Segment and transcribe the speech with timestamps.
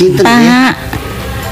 [0.00, 0.48] Sinten nggih?
[0.48, 0.72] Pak.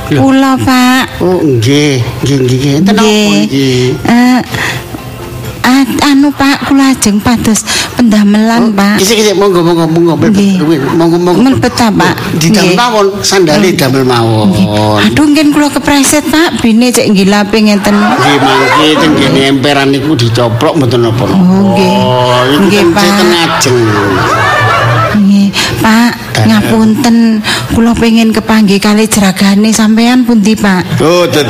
[0.09, 1.21] Kula, Pak.
[1.21, 2.61] Oh, nggih, nggih nggih.
[2.81, 3.05] Enten apa
[3.45, 3.93] iki?
[4.09, 4.41] Eh,
[5.61, 7.61] a- anu Pak, kula ajeng pados
[7.93, 8.97] pendamelan, Pak.
[8.97, 10.65] Kisik-kisik monggo monggo monggo Nggih.
[10.65, 10.81] mlebet.
[10.97, 11.41] Monggo monggo.
[11.45, 12.17] Mlebet ta, Pak?
[12.41, 12.77] Didamel Nggih.
[12.81, 14.49] mawon, sandale damel mawon.
[15.05, 16.65] Aduh, ngen kula kepreset, Pak.
[16.65, 17.93] Bine cek ngilape ngenten.
[17.93, 21.37] Nggih mangke teng kene emperan niku dicoplok mboten napa-napa.
[21.37, 21.93] Oh, nggih.
[22.49, 23.05] Iku Nggih, Pak.
[23.61, 23.77] ajeng.
[25.19, 25.49] Nggih,
[25.85, 26.13] Pak,
[26.49, 31.01] ngapunten kula pengen kepanggih kali jeragane sampean pundi, Pak?
[31.01, 31.45] Oh, tuh.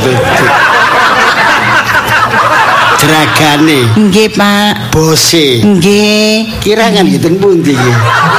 [2.98, 4.91] Jeragane, Nggih, Pak.
[4.91, 5.62] bose.
[5.62, 6.58] Nggih.
[6.58, 7.92] Kirangan gitu pundi iki?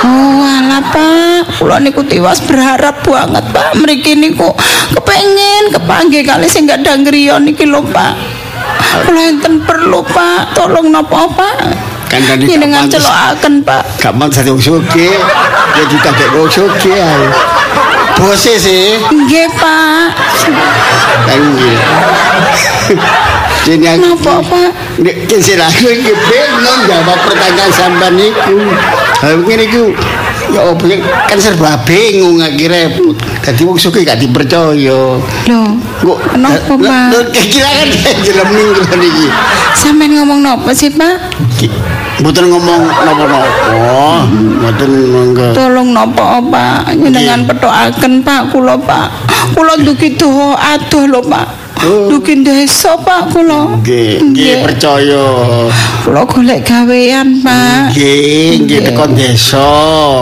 [0.03, 3.79] Oh, alah Pak, kula niku tiwas berharap banget Pak.
[3.79, 4.51] Mriki niku
[4.91, 8.13] kepengen kepanggih kali sing gak dangriya niki lho Pak.
[9.07, 11.55] Kula enten perlu Pak, tolong napa Pak?
[12.43, 12.99] Jenengan gak pantes.
[12.99, 13.83] celokaken Pak.
[13.95, 15.15] Gak mau jadi wong sugih.
[15.77, 17.27] Ya juga gak wong sugih ae.
[18.19, 18.99] Bose sih.
[18.99, 20.07] Nggih Pak.
[21.23, 21.77] Kan nggih.
[23.63, 24.69] Jadi aku Napa Pak?
[24.99, 28.57] Nek kene aku iki bingung jawab pertanyaan sampean niku.
[29.23, 29.83] Ha ngene iku
[30.49, 30.97] ya opo ya,
[31.29, 32.89] kan serba bingung akhirnya
[33.45, 34.73] dadi wong sugih gak dipercaya.
[35.45, 35.61] Lho,
[36.01, 37.07] Kok kenapa Pak?
[37.13, 37.89] Lho kira kan
[38.25, 39.27] jelem minggu niki.
[39.77, 41.15] Sampeyan ngomong napa sih Pak?
[42.19, 43.47] Mboten ngomong napa-napa.
[44.27, 45.47] Mboten monggo.
[45.55, 46.99] Tolong napa Pak?
[46.99, 49.07] Jenengan pethokaken Pak kula Pak.
[49.55, 51.58] Kula duki doa adoh lho Pak.
[51.79, 53.79] Duki desa Pak kula.
[53.79, 55.23] Nggih, nggih percaya.
[56.03, 57.95] Kula golek gawean Pak.
[57.95, 59.63] Nggih, nggih tekan desa,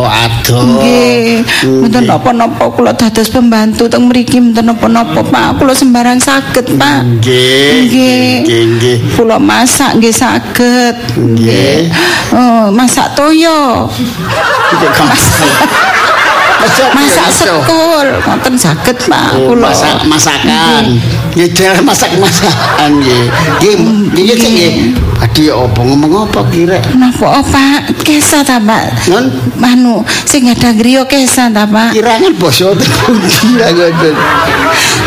[0.06, 0.62] adoh.
[0.62, 5.58] Nggih, mboten napa-napa kula dados pembantu teng mriki mboten napa-napa Pak.
[5.58, 7.26] Kula sembarang saged Pak.
[7.26, 8.62] Nggih, Nggih.
[8.78, 8.98] nggih.
[9.18, 10.94] Kula masak nggih saged.
[11.18, 11.90] Nggih.
[12.38, 13.90] Oh, masak toyo.
[16.58, 19.74] Masak, masak sekul, ngoten saged Pak Oh, kula.
[19.74, 20.84] masak masakan.
[21.38, 23.26] Nggih, jalan masak-masakan nggih.
[23.62, 23.74] Nggih,
[24.10, 24.74] nggih sing nggih.
[25.22, 26.82] Adi opo ngomong apa kira?
[26.98, 27.94] Napa oh, Pak?
[28.02, 29.06] Kesa ta Pak?
[29.06, 29.30] Non
[29.62, 31.94] Manu sing ada griya kesa ta Pak?
[31.94, 34.14] kirangan basa pundi lah ngoten.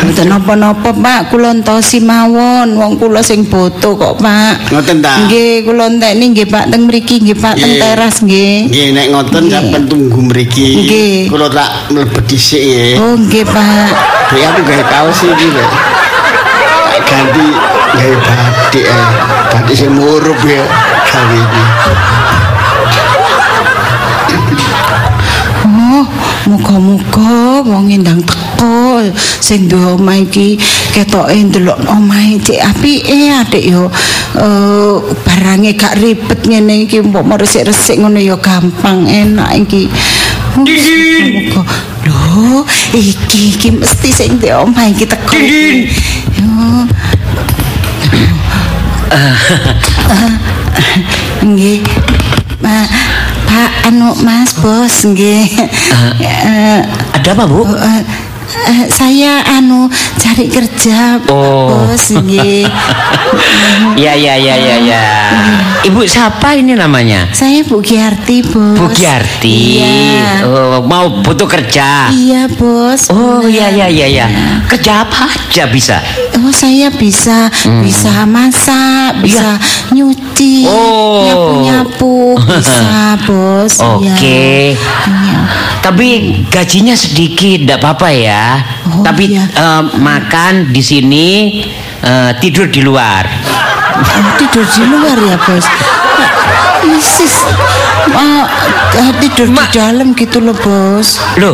[0.07, 4.71] Mboten napa-napa Pak, kula entosi mawon wong kula sing boto kok Pak.
[4.71, 5.27] Ngoten ta?
[5.27, 7.81] Nggih, kula entekni nggih Pak teng mriki nggih Pak teng Nggih.
[7.83, 8.55] teras nggih.
[8.71, 9.55] Nggih, nek ngoten Nggih.
[9.59, 10.67] sampean tunggu mriki.
[10.79, 11.15] Nggih.
[11.27, 13.03] Kula tak mlebet dhisik ya.
[13.03, 13.91] Oh nggih Pak.
[14.31, 15.67] Ya aku gawe kaos iki lho.
[17.07, 17.47] Ganti
[17.97, 19.03] gawe batik ya.
[19.51, 20.63] Batik sing murup ya
[21.11, 21.63] gawe iki.
[25.61, 26.07] Oh,
[26.49, 29.05] muga-muga wong endang teko
[29.43, 30.57] sing duwe omah iki
[30.95, 33.91] ketoke ndelok omahe cek apike adik yo
[34.39, 34.95] eh
[35.27, 39.91] barange gak ribet ngene iki mbok resik-resik ngono ya gampang enak iki.
[40.51, 41.61] Oh, Muga
[42.05, 45.35] lho iki iki mesti sing duwe omah iki teko.
[45.37, 45.87] Eh,
[51.41, 51.79] Nggih.
[52.61, 52.89] Ma-
[53.47, 55.49] Pak anu Mas Bos nggih.
[56.21, 56.79] Eh,
[57.11, 57.67] Ada apa, Bu?
[57.67, 58.01] eh,
[58.61, 61.87] eh, saya anu cari kerja Oh.
[61.87, 62.67] Bos nggih.
[63.95, 65.03] Ya, ya, ya, ya, ya.
[65.83, 67.27] Ibu siapa ini namanya?
[67.31, 68.75] saya Bu Giarti, Bos.
[68.77, 69.79] Bu Giarti.
[69.79, 70.45] Iya.
[70.47, 72.11] Oh, mau butuh kerja.
[72.11, 73.07] Iya, Bos.
[73.09, 74.25] Oh, iya, iya, iya, iya.
[74.67, 75.97] Kerja apa aja bisa?
[76.39, 77.47] Oh, saya bisa
[77.83, 79.55] bisa masak, bisa
[79.91, 80.71] nyuci, Hmm.
[80.71, 81.21] Oh.
[81.25, 82.15] nyapu-nyapu,
[82.51, 83.73] bisa, Bos.
[83.79, 83.87] Iya.
[83.95, 84.51] Oke.
[84.75, 85.39] Iya.
[85.81, 86.07] Tapi
[86.47, 88.40] gajinya sedikit, tidak apa-apa ya.
[88.91, 89.43] Oh, Tapi iya.
[89.47, 91.27] eh, makan di sini,
[91.99, 93.23] eh, tidur di luar.
[93.91, 95.65] Oh, tidur di luar ya bos
[96.81, 97.45] Isis
[98.09, 98.43] oh,
[98.97, 101.53] eh, tidur Ma- di dalam gitu loh bos Loh,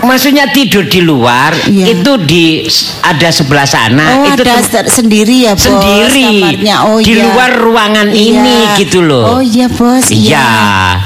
[0.00, 1.98] maksudnya tidur di luar Iya.
[1.98, 2.62] itu di
[3.00, 4.22] ada sebelah sana.
[4.22, 7.24] oh itu ada sendiri ya bos sendiri kamarnya oh di iya.
[7.26, 8.22] luar ruangan Iya.
[8.38, 9.40] ini gitu loh.
[9.40, 10.46] oh iya bos Iya.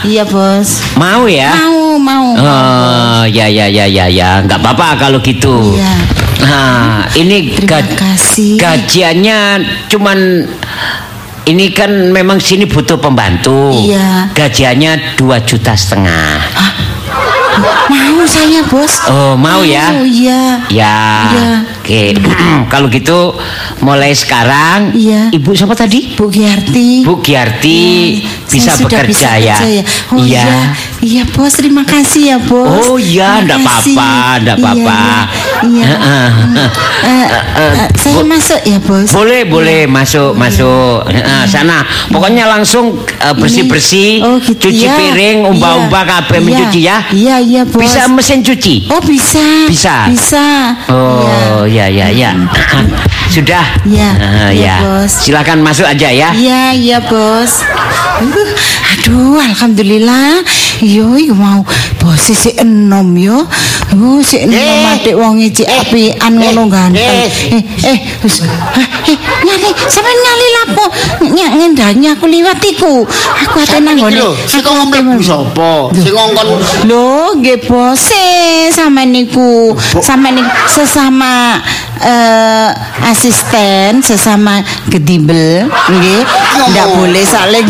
[0.05, 1.55] iya bos Mau ya?
[1.55, 5.75] mau mau Oh, ya ya ya ya ya, nggak apa-apa kalau gitu.
[5.75, 5.95] Iya.
[6.39, 9.39] Nah, ini terima ga- kasih gajiannya
[9.87, 10.47] cuman
[11.45, 13.75] ini kan memang sini butuh pembantu.
[13.75, 14.31] Iya.
[14.33, 16.39] Gajiannya dua juta setengah.
[17.89, 19.91] mau saya bos Oh, mau ya?
[19.91, 20.99] oh iya Ya.
[21.27, 21.53] Iya.
[21.89, 22.13] Oke.
[22.73, 23.33] kalau gitu
[23.81, 25.33] mulai sekarang Iya.
[25.33, 26.13] Ibu siapa tadi?
[26.13, 29.57] Bu Giarti Bu Giarti Iya, bisa bekerja bisa ya.
[29.57, 29.83] kerja ya.
[30.13, 30.77] Oh iya.
[31.01, 32.85] Iya bos, terima kasih ya bos.
[32.85, 33.97] Oh iya, kasih.
[33.97, 34.13] apa-apa,
[34.45, 35.01] ndak Iya, apa-apa.
[35.65, 35.65] Iya.
[35.65, 35.87] iya.
[35.89, 36.29] Heeh.
[37.09, 37.75] Hmm.
[37.79, 39.09] Eh, saya masuk ya bos.
[39.13, 41.05] Boleh, boleh masuk, masuk.
[41.09, 41.85] Heeh, sana.
[42.09, 44.97] Pokoknya langsung eh, bersih-bersih, Oh, gitu cuci ya.
[44.97, 46.13] piring, umbah-umbah Iya.
[46.17, 46.45] kabeh Iya.
[46.47, 46.97] mencuci ya.
[47.11, 47.81] Iya iya bos.
[47.81, 48.89] Bisa mesin cuci?
[48.89, 49.45] Oh bisa.
[49.69, 50.09] Bisa?
[50.09, 50.47] Bisa.
[50.89, 52.33] Oh, ya ya ya.
[53.29, 53.65] Sudah.
[53.85, 54.77] Iya, iya, ya.
[54.81, 55.13] Bos.
[55.23, 56.33] Silakan masuk aja ya.
[56.33, 57.61] Iya iya bos.
[58.19, 58.51] Uh,
[58.97, 60.43] aduh alhamdulillah.
[60.79, 61.63] Yo iku mau
[62.09, 63.45] bos si enom yo.
[63.93, 64.93] Oh si enom Eh.
[64.97, 66.97] adik wong iki apian ngono ganteng.
[66.97, 67.29] eh.
[67.53, 68.41] Eh eh wis.
[68.41, 70.85] Eh, eh nyali sampe nyali lapo
[71.37, 73.05] nyak ngendani aku liwat iku.
[73.45, 74.01] Aku ate nang
[74.49, 75.93] sing kok mlebu sapa?
[75.93, 76.49] Sing ngongkon
[76.89, 79.77] Lho, nggih bos, eh, sama niku,
[80.33, 81.61] niku sesama
[82.01, 82.71] eh,
[83.05, 86.23] asisten, sesama gedibel, nggih.
[86.73, 87.67] Ndak boleh saling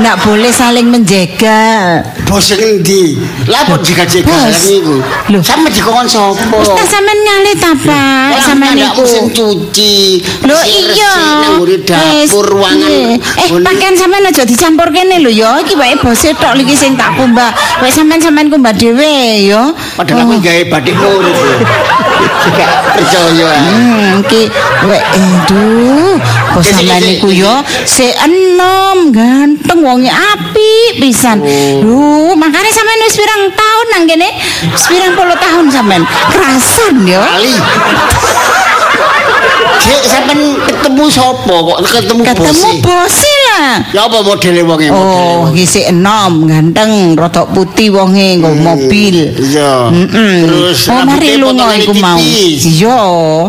[0.00, 2.00] ndak boleh saling menjaga.
[2.28, 3.18] bos sing endi?
[3.50, 4.60] Lah kok jaga-jaga Bos.
[4.68, 4.96] niku?
[5.40, 6.44] Sampe dikongkon sapa?
[6.60, 8.28] Ustaz sampean nyali ta, Pak?
[8.44, 9.00] Sama ndak niku.
[9.00, 10.20] mesin cuci.
[10.44, 11.14] Lho iya.
[11.40, 13.16] Nang nguri dapur, ruangan.
[13.16, 15.56] Eh, pakaian sampean aja dicampur kene lho ya.
[15.64, 17.48] Iki wae bose tok iki sing tak kumbah.
[17.80, 19.72] Wis sampean sampean kumbah dhewe ya.
[19.96, 21.36] Padahal aku gawe batik murid.
[22.50, 23.48] Gak percaya.
[23.54, 24.50] Hmm, ki
[24.90, 25.02] wek
[26.58, 27.42] sampean sik, niku sik.
[27.42, 27.54] yo
[27.86, 31.38] se enom ganteng wonge apik pisan.
[31.86, 34.28] Lho, makane sampean wis pirang tahun nang kene?
[34.90, 36.02] Pirang puluh tahun sampean.
[36.34, 37.22] Kerasan yo.
[37.22, 37.54] Kali.
[39.82, 43.31] Cek sampean ketemu sapa kok ketemu Ketemu bose?
[43.94, 49.16] Ya apa modele wonge Oh, iki sik enom, ganteng, rada putih wonge nggo mobil.
[49.38, 49.90] Iya.
[49.90, 50.34] Heeh.
[50.46, 52.18] Terus oh, mari lunga iku mau.
[52.18, 53.02] Iya.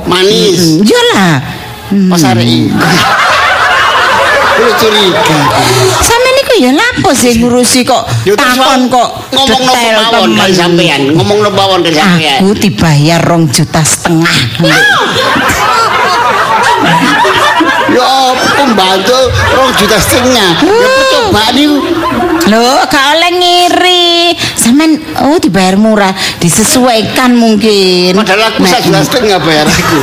[0.06, 0.62] Manis.
[0.86, 1.34] Iya lah.
[1.90, 2.10] Hmm.
[2.10, 2.70] Pas arek iki.
[4.64, 5.40] Lu curiga.
[6.00, 8.06] Sampe niku ya lapo sih ngurusi kok
[8.38, 10.40] takon kok ngomong no detail pawon temen.
[10.40, 12.40] kali sampean, ngomong no pawon sampean.
[12.46, 14.38] Aku dibayar rong juta setengah.
[17.92, 19.20] Ya pembantu
[19.52, 20.52] rong juta setengah.
[20.64, 21.78] Ya percobaan niku.
[22.48, 24.08] Loh, gak oleh ngiri.
[24.56, 28.16] Sampean oh dibayar murah, disesuaikan mungkin.
[28.16, 30.00] Padahal aku sak juta setengah bayar aku.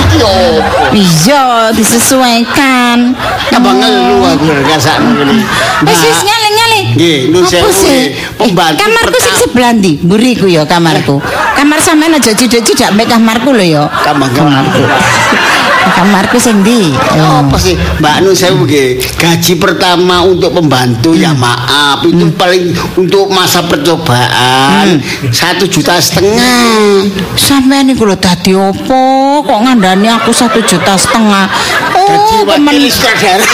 [0.00, 0.50] Iki opo?
[0.90, 3.14] Iya, disesuaikan.
[3.50, 5.46] Tambah ngelu aku rasakno ngene.
[5.86, 6.80] Wis wis nyale nyale.
[6.98, 8.02] Nggih, Apa sewu.
[8.34, 9.92] Pembantu Eh, kamarku sing sebelah ndi?
[10.02, 11.22] Mburiku ya kamarku.
[11.54, 13.82] Kamar sampean aja cidak-cidak mek kamarku lho ya.
[14.02, 14.42] Kamarku.
[15.80, 16.92] Kamarku sing ndi?
[17.16, 17.76] Ya apa sih?
[18.00, 25.00] Mbak Nun saya nggih gaji pertama untuk pembantu ya maaf itu paling untuk masa percobaan.
[25.28, 27.04] Satu juta setengah.
[27.36, 29.40] Sampean niku lho dadi opo?
[29.44, 31.48] Kok ngandani aku satu juta setengah?
[31.96, 32.48] Oh,
[32.88, 33.44] sutradara.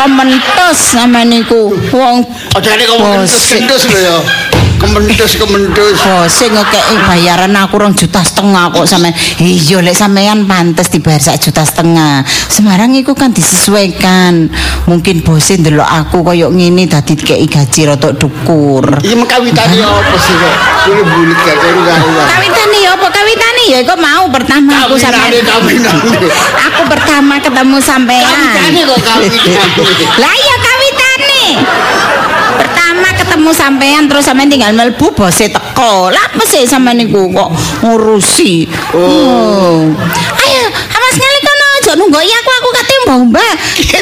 [0.00, 1.72] Kementos sampean niku.
[1.92, 3.82] Wong oh jadi kamu kentus kentus
[4.84, 9.14] loh ya kementus kementus bose ngekeki bayaran aku rong juta setengah kok sampean.
[9.40, 12.20] Iya lek sampean pantes dibayar sak juta setengah.
[12.52, 14.52] Semarang iku kan disesuaikan.
[14.84, 18.84] Mungkin bose ndelok aku koyo ngene dadi dikeki gaji rada dukur.
[19.00, 23.78] ini mengkawitani apa sih kok ini bulit gak kayak karuan Kawitane ya apa kawitane ya
[23.80, 25.32] kok mau pertama aku sampean.
[25.32, 26.28] kawinane kawinane
[26.68, 28.28] Aku pertama ketemu sampean.
[28.28, 29.52] kawitane kok kawinane
[30.20, 31.44] Lah iya kawitane.
[33.24, 36.12] Ketemu sampean terus sampean tinggal melbu bose teko.
[36.12, 37.48] Lah apa sampean niku kok
[37.80, 38.68] ngurusi?
[38.92, 39.88] Oh.
[40.44, 43.52] Ayo, awas kali kono aja nunggu aku aku kate mbah-mbah.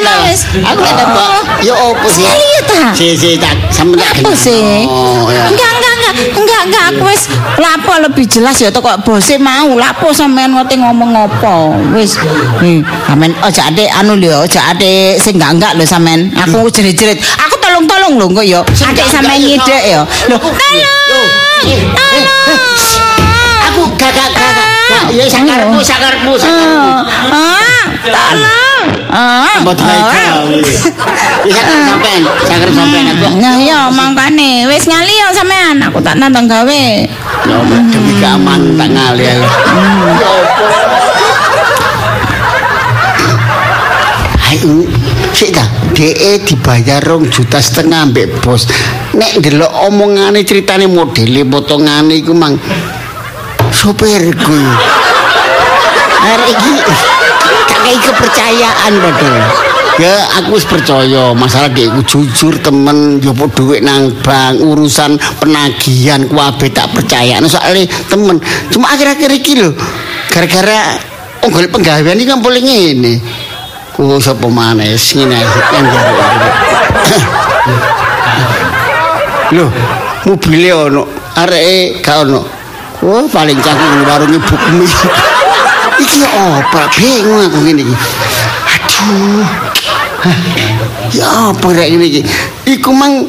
[0.02, 0.42] Lah wis.
[0.58, 1.30] aku ada mbak
[1.62, 2.82] ya apa sih Sekali ya ta?
[2.90, 4.82] si si tak sama tak Apa sih?
[4.90, 7.22] oh Enggak, enggak, enggak, enggak, enggak, aku wis
[7.62, 11.70] lapo lebih jelas ya kok bose mau lapo sampean ngote ngomong apa.
[11.94, 12.18] Wis.
[13.06, 16.34] Sampean aja ade anu lho, aja ade sing enggak enggak lho sampean.
[16.34, 17.22] Aku jerit-jerit.
[17.22, 18.60] Aku tolong-tolong lho kok ya.
[18.60, 20.00] Adek sampean nyidek ya.
[20.28, 21.28] Lho, tolong.
[23.72, 27.00] Aku gagak gagak ya sakarmu sakarmu sakarmu
[27.32, 28.84] Ah, tolong.
[29.08, 29.56] Ah.
[29.64, 30.12] Mbak Dai ah.
[30.12, 30.60] gawe.
[31.48, 33.26] Ya sampean, sakar sampean aku.
[33.40, 35.80] Nah, iya mangkane wis ngali ya sampean.
[35.88, 36.84] Aku tak nantang gawe.
[37.48, 37.56] Ya
[37.88, 39.34] demi keamanan tak ngali ya.
[39.40, 39.48] Ya?
[44.52, 44.84] Ayo,
[45.32, 48.64] sik ta, DE dibayar rong juta setengah ambek bos.
[49.12, 52.56] Nek ndelok omongane ceritane modele potongane iku mang
[53.68, 54.58] sopirku.
[56.22, 56.72] Arek iki
[57.68, 59.44] kakek kepercayaan padahal.
[60.00, 66.72] Ya aku wis percaya masalah iku jujur temen jopo duit nang bank urusan penagihan kuabe
[66.72, 68.40] tak percaya nah, soalnya temen
[68.72, 69.76] cuma akhir-akhir iki lho
[70.32, 70.96] gara-gara
[71.44, 73.20] oh golek penggawean iki kan boleh ngene
[73.92, 75.32] ku sapa maneh yang
[79.52, 79.68] Lho,
[80.24, 81.04] mobile ono,
[81.36, 82.40] areke gak ono.
[83.04, 84.88] Wah, paling canggung warung ibu kemi.
[86.00, 86.88] Iki apa?
[86.96, 87.94] Bingung aku ngene iki.
[88.64, 89.44] Aduh.
[91.12, 92.20] Ya apa rek ngene iki?
[92.64, 93.28] Iku mang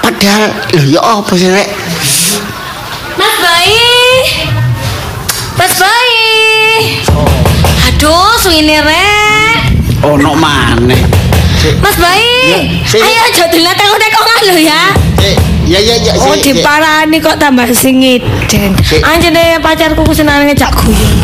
[0.00, 1.68] padahal lho ya apa sih rek?
[3.20, 3.92] Mas Bayi.
[5.60, 6.32] Mas Bayi.
[7.92, 9.15] Aduh, suwine rek.
[10.04, 11.00] Ono maneh.
[11.80, 12.82] Mas Bayi.
[12.84, 14.82] Ayo aja diletek-letekongan lho ya.
[15.66, 18.76] Ya ya ya Oh, diparani kok tambah singiden.
[18.86, 19.02] Sik.
[19.02, 21.14] Anjene pacarku ku seneng ngejak guyon.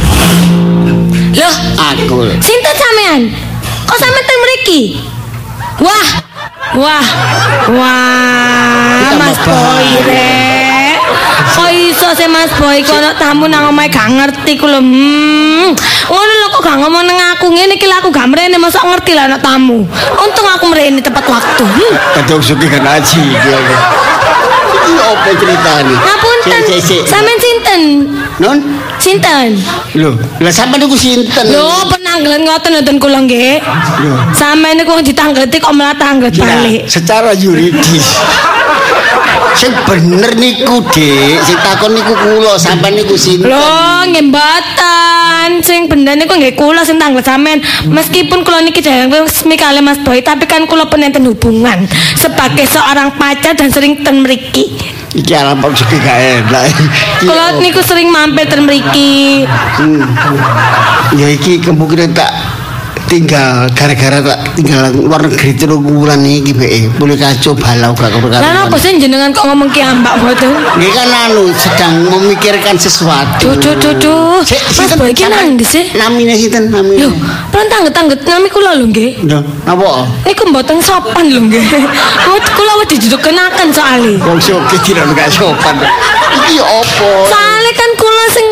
[1.33, 2.26] Loh, Aku.
[2.43, 3.21] sinten sampean?
[3.87, 4.83] Kok sampean teng mriki?
[5.79, 6.09] Wah.
[6.75, 7.07] Wah.
[7.71, 10.62] Wah, Mas Boy rek.
[11.52, 14.81] Kok iso sih Mas Boy kok ana tamu nang omahe gak ngerti ku lho.
[14.81, 15.71] Hmm.
[16.09, 19.28] Ngono lho kok gak ngomong nang aku ngene iki aku gak mrene mosok ngerti lah
[19.28, 19.85] ana tamu.
[20.19, 21.64] Untung aku mrene tepat waktu.
[21.64, 21.92] Hmm.
[22.16, 23.59] Kadang suki kan aji dia.
[24.83, 25.95] Iki apa ceritane?
[25.95, 26.61] Ngapunten.
[27.07, 27.83] Sampeyan sinten?
[28.42, 28.59] Non?
[28.99, 29.49] Sinten?
[29.95, 31.45] Lho, lah sampean niku sinten?
[31.47, 31.71] Lho,
[32.12, 33.57] penanggalan ngoten ngoten kula nggih.
[34.04, 34.14] Lho.
[34.37, 36.85] Sampeyan niku ditanggeti kok malah tanglet Ya, balik.
[36.85, 38.21] secara yuridis.
[39.57, 41.40] Sing bener niku, Dik.
[41.45, 43.49] Sing takon niku kula, sampean niku sinten?
[43.49, 45.22] Lho, nggih mboten.
[45.63, 47.59] Sing bener niku nggih kula sing tanglet sampean.
[47.91, 53.15] Meskipun kula niki jarang resmi kali Mas Boy, tapi kan kula penenten hubungan sebagai seorang
[53.19, 54.79] pacar dan sering ten mriki.
[55.13, 56.65] Iki alam Pak Suki gak enak.
[57.21, 59.45] Kula niku sering mampir ten mriki.
[59.77, 60.07] Hmm.
[61.19, 62.33] Ya iki kemungkinan tak
[63.07, 66.67] tinggal gara-gara tak tinggal luar negeri terus wulan iki be
[66.97, 68.53] boleh kacau balau gak Lah keberkatan.
[68.55, 70.51] napa sih jenengan kok ngomong ki ambak mboten?
[70.79, 73.53] Ini kan anu sedang memikirkan sesuatu.
[73.59, 74.91] Duh, duh, duh, Mas?
[74.97, 75.85] Boy ki nang ndi sih?
[75.93, 77.07] Namine sinten Lho, namine?
[77.53, 79.25] pelan tangget-tangget nami kula lho nggih.
[79.29, 80.09] Lho, napa?
[80.25, 81.65] Niku mboten sopan lho nggih.
[82.57, 84.17] Kula wis dijudukenaken soalé.
[84.21, 85.77] Wong soke tidak gak sopan.
[86.43, 87.11] Iki opo?
[87.29, 88.47] Soalé kan kula sing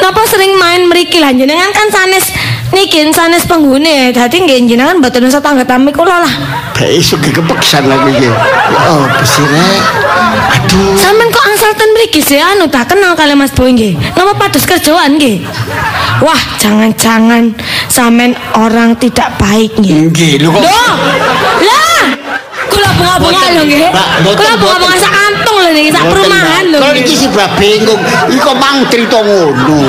[0.00, 2.28] napa sering main mriki lah jenengan kan sanes
[2.72, 4.12] niki sanes penghuni.
[4.12, 6.34] Dadi nggih jenengan mboten usah tangget-tami kula lah.
[6.76, 8.28] Bae soke kepeksan lagi iki.
[8.28, 8.94] Ya
[9.26, 9.82] sih rek?
[10.48, 10.94] Aduh.
[10.96, 13.96] Sampeyan kok angsal ten mriki sih anu tak kenal kali Mas Boy nggih.
[14.14, 15.42] Napa pados kerjaan nggih?
[16.18, 17.54] Wah, jangan-jangan
[17.86, 20.10] sampean orang tidak baik nggih.
[20.10, 20.94] Nggih, lho kok Loh,
[21.62, 22.06] lah,
[22.70, 23.88] kula bunga-bunga lho nggih.
[24.34, 25.07] Kula bunga-bunga
[25.86, 26.78] sak lho niki, sak perumahan lho.
[26.82, 28.00] Kalau iki bab bingung.
[28.28, 29.80] Iki kok mang cerita ngono.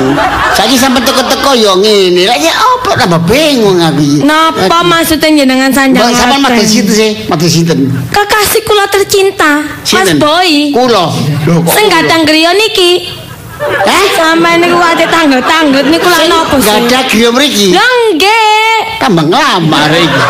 [0.54, 2.22] Saiki sampe teko-teko ya ngene.
[2.30, 4.18] Lah ya opo tambah bingung aku iki.
[4.22, 7.10] Napa maksudnya jenengan sanjang sampean mati sinten sih?
[7.26, 7.78] Mati sinten?
[8.14, 10.10] Kekasih kula tercinta, Mas?
[10.16, 10.70] Boy.
[10.70, 11.10] Kula.
[11.46, 11.72] Lho kok.
[11.74, 13.18] Sing gadang griya niki.
[13.60, 14.04] Eh?
[14.16, 16.64] Sampai niku ate tangga-tangga niku lak napa sih?
[16.64, 17.76] Gak ada griya mriki.
[17.76, 18.76] Lah nggih.
[19.02, 20.20] Tambah nglamar iki.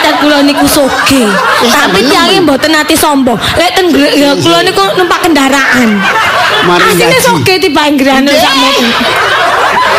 [0.00, 1.28] Pacar kula niku soge.
[1.60, 3.36] Tapi tiange mboten ati sombong.
[3.36, 3.92] Lek ten
[4.40, 6.00] kula niku numpak kendaraan.
[6.64, 7.20] Ngaji.
[7.20, 8.88] soge timbang griyane sak mobil.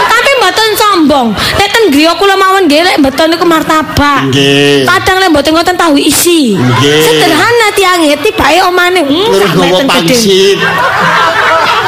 [0.10, 1.28] Tapi mboten sombong.
[1.38, 4.34] Lek ten griya kula mawon nggih lek mboten niku martabak.
[4.34, 4.90] Nggih.
[4.90, 6.58] Kadang lek mboten ngoten tahu isi.
[6.58, 7.02] Nggih.
[7.06, 9.06] Sederhana tiange tibake omane.
[9.06, 9.86] Hmm, gede.
[9.86, 10.58] pangsit.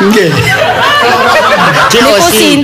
[0.05, 0.29] Nggih.
[0.29, 2.61] Niku Ciosi.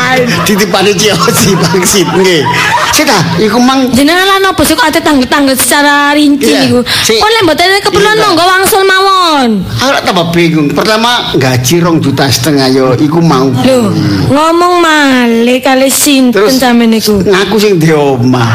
[0.00, 0.44] Sinten?
[0.44, 2.42] Titipane ciosi pangsit nggih.
[2.90, 6.80] Sik ta, iku mang Jenengan lan opo sih kok ate tanggal-tanggal secara rinci niku.
[7.00, 9.50] si- Kon lek mboten keperluan monggo wangsul mawon.
[9.78, 10.68] Aku tambah bingung.
[10.68, 13.46] Pertama gaji rong juta setengah yo iku mau.
[13.52, 13.94] Lho,
[14.28, 17.20] ngomong malih kali sinten Terus- sampe niku.
[17.20, 18.50] Ngaku sing di omah.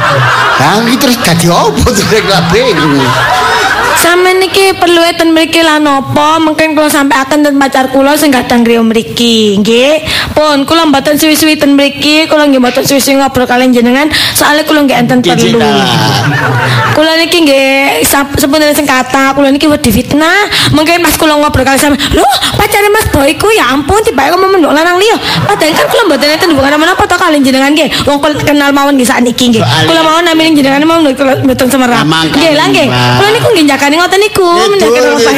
[0.56, 3.00] Lah iki terus dadi opo terus lak bingung.
[3.96, 6.38] Sampe niki perlu eten mriki lan napa?
[6.38, 10.04] Mungkin kula sampe akan ten pacar kula sing gadang griya mriki, nggih.
[10.36, 14.84] Pun kula mboten suwi-suwi ten mriki, kula nggih mboten suwi-suwi ngobrol kalian jenengan, soalnya kula
[14.86, 15.60] nggih enten perlu.
[16.96, 18.04] Kula niki nggih
[18.36, 20.48] sebenarnya sing kata, kula niki wedi fitnah.
[20.76, 22.28] Mungkin pas kula ngobrol kalian sampe, "Lho,
[22.60, 26.28] pacare Mas Boy ku ya ampun tiba kok memendok lanang liya." Padahal kan kula mboten
[26.36, 27.90] enten hubungan menapa to kalian jenengan nggih.
[28.06, 29.64] Wong kenal mawon nggih sakniki nggih.
[29.88, 31.10] Kula mawon namine jenengan mawon
[31.48, 32.04] mboten semerap.
[32.06, 32.88] Nggih lah nggih.
[32.92, 34.50] Kula niku nggih jakane ngoten niku,
[34.82, 35.34] Betul, rumah.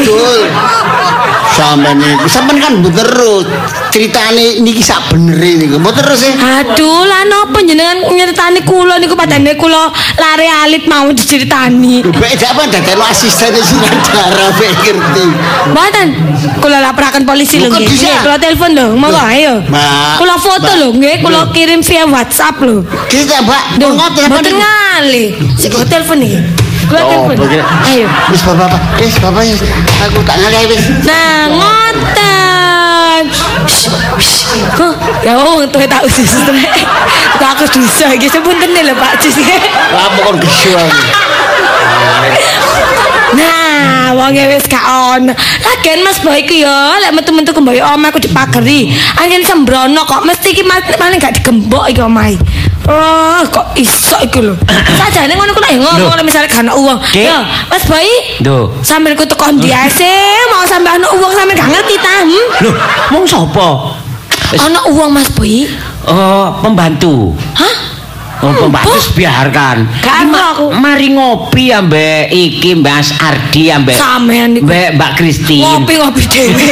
[1.58, 3.44] Sampe niku sampean kan terus
[3.92, 5.76] ceritane niki sak benere niku.
[5.82, 6.34] Mboten terus sih.
[6.38, 12.08] Aduh, lah napa jenengan nyeritani kula niku padane kula lare alit mau diceritani.
[12.08, 15.26] Gak apa dadekno asisten sutradara bae ngerti.
[15.74, 16.08] Mboten.
[16.62, 17.90] Kula laporaken polisi lho nggih.
[18.24, 19.60] Kula telepon lho, monggo ayo.
[20.22, 22.86] Kula foto lho nggih, kula kirim via WhatsApp lho.
[23.12, 23.64] Kita, Mbak,
[24.30, 25.26] ngoten ngali.
[25.58, 26.67] Sik telepon iki.
[26.86, 27.36] Kula Oh, telepon.
[27.42, 27.64] begini.
[27.66, 28.06] Ayo.
[28.30, 28.70] Wis bapak,
[29.02, 29.56] wis bapak ya.
[30.06, 30.84] Aku tak ngalih wis.
[31.04, 33.24] Nah, ngoten.
[34.78, 34.94] Kok
[35.26, 36.86] ya wong tuh tak usus rek.
[37.38, 39.38] Tak aku dosa iki sepunten lho Pak Cis.
[39.94, 40.90] Apa kon gesu aku?
[43.38, 45.34] Nah, wonge wis gak kono.
[45.62, 48.90] Lagian Mas Boy ku ya lek metu-metu ke mboyo omah aku dipageri.
[49.20, 50.64] Anjen sembrono kok mesti iki
[50.98, 52.40] paling gak digembok iki omahe.
[52.88, 54.56] Oh, kok iso iku lho.
[55.00, 56.16] Sajane ngono ku lek ngomong Lho.
[56.16, 56.98] lek misale gak ana uang.
[57.12, 58.08] Ya, Mas Boy.
[58.40, 58.72] Duh.
[58.80, 60.16] Sambil ku teko ndi ae
[60.48, 62.24] mau sampe ana uang sampe gak ngerti ta?
[62.24, 62.46] Hmm?
[62.64, 62.76] Loh,
[63.12, 63.68] mong sapa?
[64.56, 65.68] Ana uang Mas Boy.
[66.08, 67.36] Oh, pembantu.
[67.60, 67.76] Hah?
[68.40, 69.84] Oh, pembantu biarkan.
[70.00, 70.66] Gak Iki mau aku.
[70.72, 74.70] Mari ngopi ambek iki Mas Ardi ambek Sampean niku.
[74.70, 75.66] Mbak Mbak Christine.
[75.66, 76.72] Ngopi-ngopi dhewe.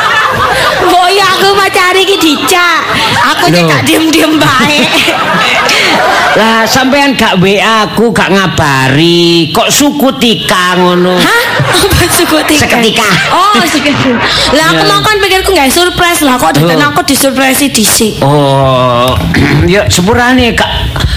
[0.88, 2.80] Mbok ya aku pacare iki dicak.
[3.34, 4.80] Aku cek diem-diem bae.
[6.34, 9.54] Lah sampean gak WA aku gak ngabari.
[9.54, 11.14] Kok suku tika ngono?
[11.14, 11.42] Hah?
[11.62, 12.66] Apa suku tika?
[12.66, 13.06] Seketika.
[13.30, 14.18] Oh, seketika.
[14.50, 16.90] Lah aku mau kan pikirku nggak surprise lah kok datang Oh.
[16.90, 18.18] aku disurprise dhisik.
[18.18, 19.14] Oh,
[19.70, 20.70] ya sepurane gak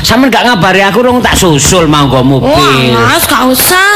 [0.06, 2.94] sampean gak ngabari aku rong tak susul manggo Wah, mobil.
[2.94, 3.90] Mas, gak usah.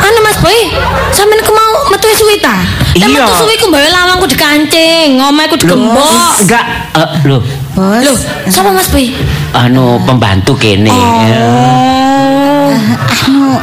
[0.00, 0.70] Anu Mas Boy,
[1.10, 2.56] sampean ku mau metu suwi ta?
[2.94, 3.10] Iya.
[3.10, 6.40] metu suwi ku mbawa lawangku dikancing, ngomahku digembok.
[6.40, 7.42] Enggak, eh, loh,
[7.80, 8.04] Bos.
[8.04, 9.08] Loh, sapa Mas Boy?
[9.56, 10.92] anu pembantu kene.
[10.92, 12.76] Oh.
[13.24, 13.56] anu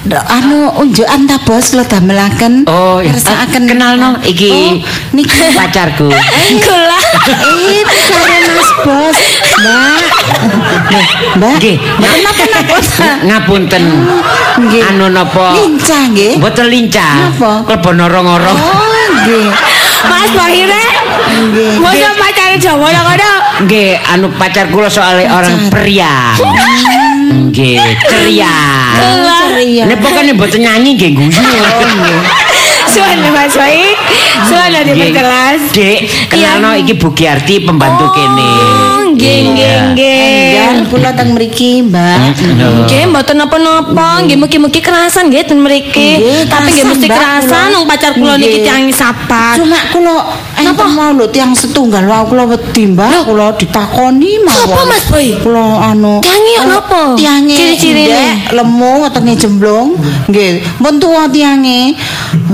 [0.00, 3.12] Dok, anu unjukan ta bos lo damelaken Oh, ya.
[3.16, 3.62] Kersakaken.
[3.64, 4.76] Eh, kenal no, iki oh,
[5.12, 6.08] niki pacarku.
[6.60, 6.98] Kula.
[7.30, 9.18] eh pacare mas bos
[9.60, 10.00] mbak
[11.36, 11.76] mbak Nggih.
[12.20, 12.88] nak bos
[13.24, 13.84] Ngapunten.
[14.60, 14.82] Nggih.
[14.84, 15.56] Anu napa?
[15.56, 17.14] lincah nggih Mboten lincah.
[17.32, 17.52] Napa?
[17.68, 18.56] Klebon orong-orong.
[18.56, 19.46] oh nggih
[20.08, 20.64] Mas Boy
[21.80, 23.32] Masa pacare Jawa lah kono.
[23.66, 26.36] Nggih, anu pacar kula soalnya orang periang.
[27.50, 28.56] Nggih, ceria.
[28.96, 31.42] ceria Nek pokoknya mboten nyanyi nggih guyu.
[32.90, 33.94] Suara Mas Boy.
[34.50, 35.12] Suara di Nggih.
[35.14, 35.60] kelas.
[35.70, 38.52] Dek, kenalno iki Bu Giarti pembantu kene.
[39.10, 40.54] Oh, nggih nggih nggih.
[40.54, 42.38] dan kula teng mriki mbak.
[42.86, 46.14] Nggih, mboten napa-napa, nggih mugi-mugi kerasan nggih ten mriki.
[46.16, 49.58] Nggih, Tapi nggih mesti kerasan wong pacar kula niki tiyang sapat.
[49.58, 50.16] cuma kula
[50.56, 55.34] enten mau lho tiang setunggal wae kula wedi mbak kula ditakoni mawon Apa Mas Boy?
[55.36, 57.02] kula anu Tiange kok napa?
[57.16, 58.06] tiange Ciri-cirine?
[58.06, 59.88] ndek, lemu wetenge jemblung
[60.28, 61.98] nggih pun tuwa tiange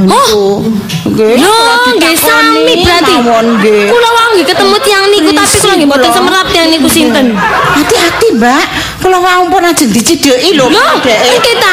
[0.06, 0.62] Oh.
[1.04, 1.56] nggih Lho,
[2.16, 3.14] sami berarti.
[3.18, 6.88] mawon nggih Kula wae nggih ketemu tiang niku tapi kula nggih mboten semerap tiang niku
[6.88, 7.34] sinten.
[7.76, 8.62] hati-hati mbak
[9.02, 10.86] kula wae pun aja dicideki lho Lho,
[11.36, 11.72] iki ta.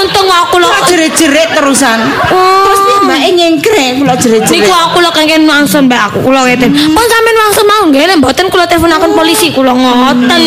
[0.00, 0.68] Untung aku lho.
[0.88, 1.98] jerit-jerit terusan
[2.30, 2.64] Oh.
[2.64, 6.70] terus nih mbak nyengkre kula jerit-jerit Niku aku lho kengken wangsul mbak aku kula ngeten.
[6.72, 10.42] Pun sampean wangsul mau nggih nek mboten kula teleponaken polisi kula ngoten.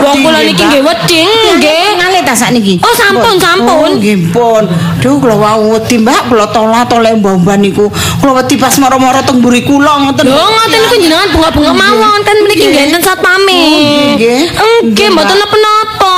[0.00, 1.84] Wong kula niki nggih wedi nggih.
[2.20, 2.74] Ngalih ta sakniki?
[2.84, 3.80] Oh, sampun, sampun.
[3.80, 4.68] Oh, nggih pun.
[5.00, 7.88] Duh kula wau wedi Mbak, kula tola-tole mbah-mbah niku.
[8.20, 10.28] Kula wedi pas moro-moro teng mburi kula ngoten.
[10.28, 13.56] Lho ngoten niku jenengan bunga-bunga mawon kan mriki nggih enten satpame.
[13.56, 14.40] Oh, nggih.
[14.52, 16.16] Nggih, Nggih, mboten napa-napa.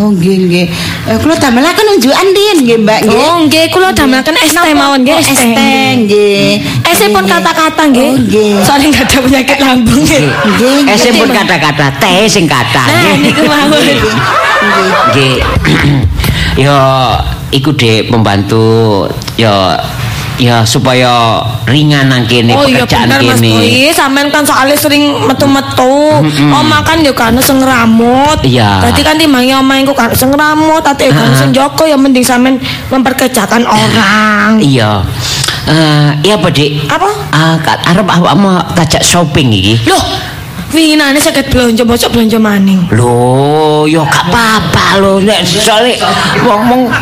[0.00, 0.66] Oh nggih nggih.
[1.12, 3.20] Eh kula damelaken unjukan din nggih Mbak nggih.
[3.20, 5.92] Oh, nggih kula damelaken es teh mawon nggih, Oh, es es teh.
[6.08, 6.48] nggih.
[6.88, 7.36] Es pun Nggih.
[7.36, 8.08] kata-kata nggih.
[8.08, 8.52] Oh, nggih.
[8.64, 10.24] Soalnya nggak ada penyakit lambung nggih.
[10.24, 10.76] Nggih.
[10.88, 10.96] Nggih.
[10.96, 12.80] sing pun kata-kata, teh sing kata.
[12.88, 14.47] Nah, niku mawon.
[15.12, 15.34] Nggih.
[16.64, 16.78] Yo
[17.54, 19.06] iku Dek pembantu
[19.38, 19.72] yo
[20.38, 23.58] ya supaya ringan nang kene Oh iya pekerjaan bener Mas kene.
[23.58, 26.22] Boy, sampean kan soalnya sering metu-metu.
[26.50, 28.38] Oma kan yo kan sing ngramut.
[28.46, 28.86] Iya.
[28.86, 32.62] Dadi kan timbange oma iku kan sing ngramut, ate kan sing jaga ya mending sampean
[32.90, 34.62] memperkerjakan orang.
[34.62, 35.02] Iya.
[35.68, 36.88] Eh, iya apa, Dik?
[36.88, 37.10] Apa?
[37.28, 39.76] Ah, kat arep awakmu tajak shopping iki.
[39.84, 40.00] Loh,
[40.68, 42.80] winginane sakit belanja bocok belanja maning.
[42.92, 45.16] Loh, yo gak apa-apa loh.
[45.20, 45.96] Nek soalnya
[46.44, 46.92] ngomong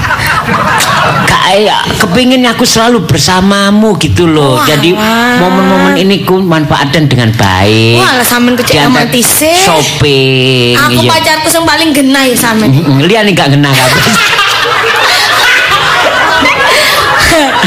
[1.27, 4.63] gak ya kepingin aku selalu bersamamu gitu loh.
[4.63, 4.67] Wah.
[4.71, 4.95] Jadi
[5.43, 7.99] momen-momen ini ku manfaatkan dengan baik.
[7.99, 9.27] Wah, sampean Diantar romantis.
[9.43, 10.79] Shopping.
[10.79, 11.11] Aku iya.
[11.11, 12.71] pacarku sing paling genah ya sampean.
[13.03, 13.91] Lihat nih gak kena kan?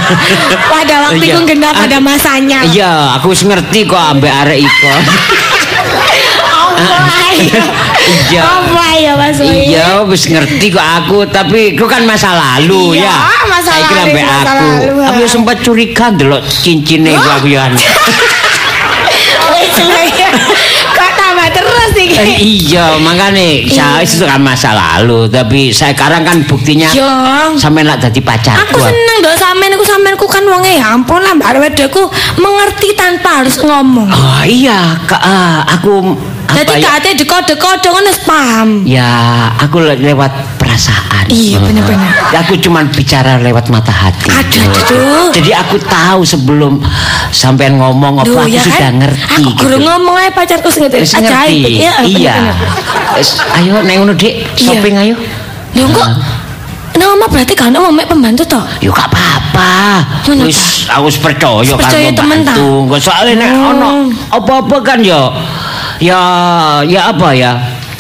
[0.74, 1.38] pada waktu Iya.
[1.38, 2.66] itu genah pada masanya.
[2.66, 4.94] Iya, aku ngerti kok ambek arek iko.
[8.30, 8.42] Iya.
[8.42, 9.38] Apa ya Mas?
[9.40, 13.16] Iya, wis ngerti kok aku, tapi itu kan masa lalu Iya, ya.
[13.48, 14.54] masa Saiki lalu, ambek masa aku.
[14.56, 14.96] lalu.
[15.04, 17.64] Aku ya sempat curiga ndelok cincine iku aku ya.
[19.50, 20.30] Wis lah ya.
[20.90, 21.99] Kok tambah terus iki?
[21.99, 21.99] Eh,
[22.60, 27.06] iya, makanya saya itu kan masa lalu, tapi saya sekarang kan buktinya Yo.
[27.56, 28.76] sampai nak jadi pacarku.
[28.76, 32.04] Aku seneng dong sampean aku sampeanku kan wonge ya ampun lah Mbak Wedeku
[32.40, 34.10] mengerti tanpa harus ngomong.
[34.10, 36.18] Oh iya, Kak, ah, aku
[36.50, 36.98] Jadi ya?
[36.98, 38.82] kate dekode-kode wis paham.
[38.82, 40.34] Ya, aku le- lewat
[40.70, 41.26] perasaan.
[41.28, 42.12] Iya, bener-bener.
[42.30, 44.30] Ya, Aku cuman bicara lewat mata hati.
[44.30, 45.28] Aduh, aduh, aduh.
[45.34, 46.78] Jadi aku tahu sebelum
[47.34, 48.94] sampean ngomong apa Duh, aku ya sudah kan?
[49.02, 49.78] ngerti Aku gitu.
[49.82, 51.10] ngomong aja pacarku sing ngerti.
[51.82, 52.36] Iya, Iya.
[53.58, 55.16] ayo neng ngono Dik, shopping ayo.
[55.74, 56.08] Lho kok
[56.90, 58.60] Nah, Oma berarti gak ono mek pembantu toh?
[58.84, 60.04] Yo gak apa-apa.
[60.44, 62.52] Wis aku wis percaya kan percaya temen ta?
[63.00, 63.72] soalnya nek Oh.
[63.72, 63.90] ono
[64.28, 65.32] apa-apa kan yo
[66.04, 66.20] ya
[66.84, 67.56] ya apa ya?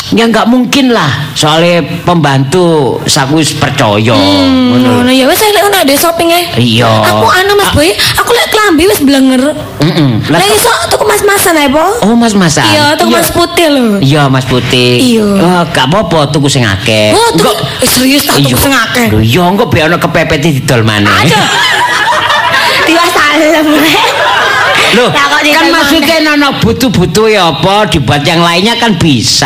[0.09, 5.05] Ya nggak mungkin lah soalnya pembantu saku wis percaya ngono.
[5.05, 6.41] Ngono ya wis lek ono ada shopping e.
[6.57, 6.89] Iya.
[7.13, 9.53] Aku anu Mas Boy, aku lek klambi wis blenger.
[9.85, 10.11] Heeh.
[10.33, 11.85] Lah iso tuku mas-masan ae, Po.
[12.01, 12.65] Oh Mas Masan.
[12.65, 14.01] Iya, tuku mas putih lho.
[14.01, 14.97] Iya Mas Putih.
[14.97, 15.27] Iya.
[15.37, 17.13] Eh, gak apa-apa tuku sing akeh.
[17.13, 19.13] Oh, tuku eh, serius tak tuku sing akeh.
[19.13, 21.05] Lho iya engko be ono kepepet didol maneh.
[21.05, 21.37] Aduh.
[22.89, 23.67] Tiwa salem.
[24.89, 29.45] Loh, Lah, kan maksudnya nono butuh-butuh ya apa dibuat yang lainnya kan bisa.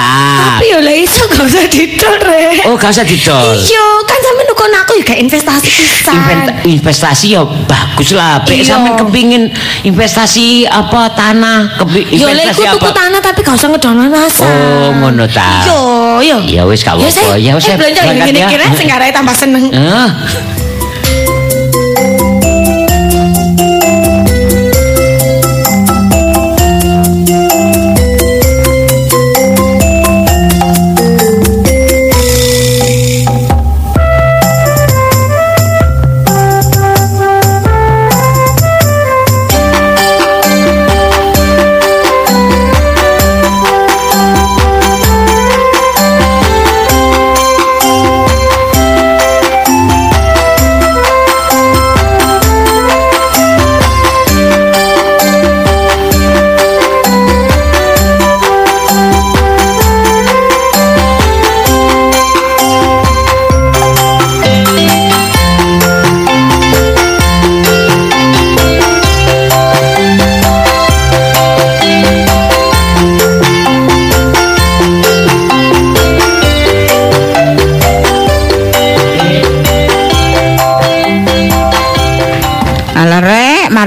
[0.56, 2.64] Tapi yo lek iso gak usah didol, Rek.
[2.64, 3.52] Oh, gak usah didol.
[3.54, 6.16] Iya, kan sampe nukon aku ya kayak investasi pisan.
[6.16, 8.40] Inventa- investasi ya bagus lah.
[8.42, 8.66] Pek Iya.
[8.66, 9.44] sampean kepingin
[9.84, 12.90] investasi apa tanah, kepi- Yo lek tuku apa?
[12.94, 14.48] tanah tapi gak usah ngedono nasa.
[14.48, 15.68] Oh, ngono ta.
[15.68, 15.80] Yo,
[16.24, 16.38] yo.
[16.46, 17.36] Ya wis gak apa-apa.
[17.36, 18.48] Ya wis eh, belanja ngene ya.
[18.48, 19.68] kira sing garai tambah seneng.
[19.68, 20.10] Eh.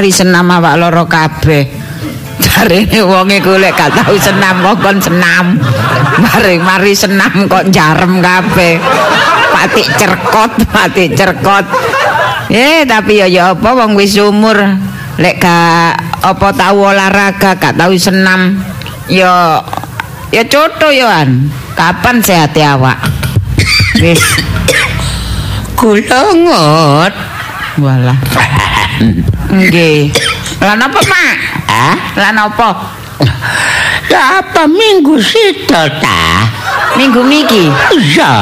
[0.06, 1.66] Mari senam awak loro kabeh.
[2.38, 5.58] Jarene wong iku lek gak tau senam kok kon senam.
[6.22, 8.78] Mari mari senam kok jarem kabeh.
[9.50, 11.66] Patik cerkot, patik cerkot.
[12.54, 14.78] Eh, tapi ya ya apa wong wis umur
[15.18, 18.62] lek gak apa tau olahraga, gak tau senam.
[19.10, 19.58] Ya
[20.30, 21.50] ya coto yoan.
[21.74, 23.02] Kapan sehat awak?
[23.98, 24.22] Wis
[25.74, 27.14] Kula ngot.
[27.82, 28.18] Walah.
[29.52, 30.10] Nggih.
[30.66, 31.34] Lah napa, Mak?
[31.68, 31.94] Ah?
[32.16, 32.70] Lah napa?
[34.06, 36.22] Ya apa minggu situ ta?
[36.96, 38.32] Minggu niki Iya.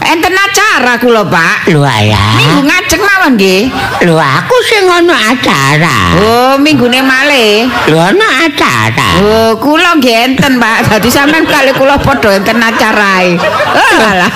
[0.00, 1.68] enten acara kula, Pak.
[1.68, 2.36] Lho ayah.
[2.40, 3.68] Minggu ngajeng mawon nggih.
[4.08, 5.98] Lho aku sing ono acara.
[6.20, 7.68] Oh, minggune malih.
[7.90, 9.08] Lho ono acara.
[9.20, 10.88] Oh, kula nggih enten, Pak.
[10.88, 13.36] Dadi sampean kali kula padha enten acarae.
[13.76, 14.32] Oh, alah.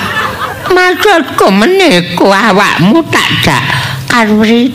[0.65, 3.63] Maksudku meniku awakmu tak jak
[4.15, 4.71] Car Day.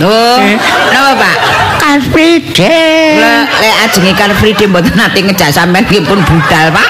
[0.00, 0.40] Oh,
[0.88, 1.36] napa, Pak?
[1.84, 3.20] Car Day.
[3.60, 6.88] Lek ajenge Car Day mboten nate ngejak sampean nggih pun budal, Pak.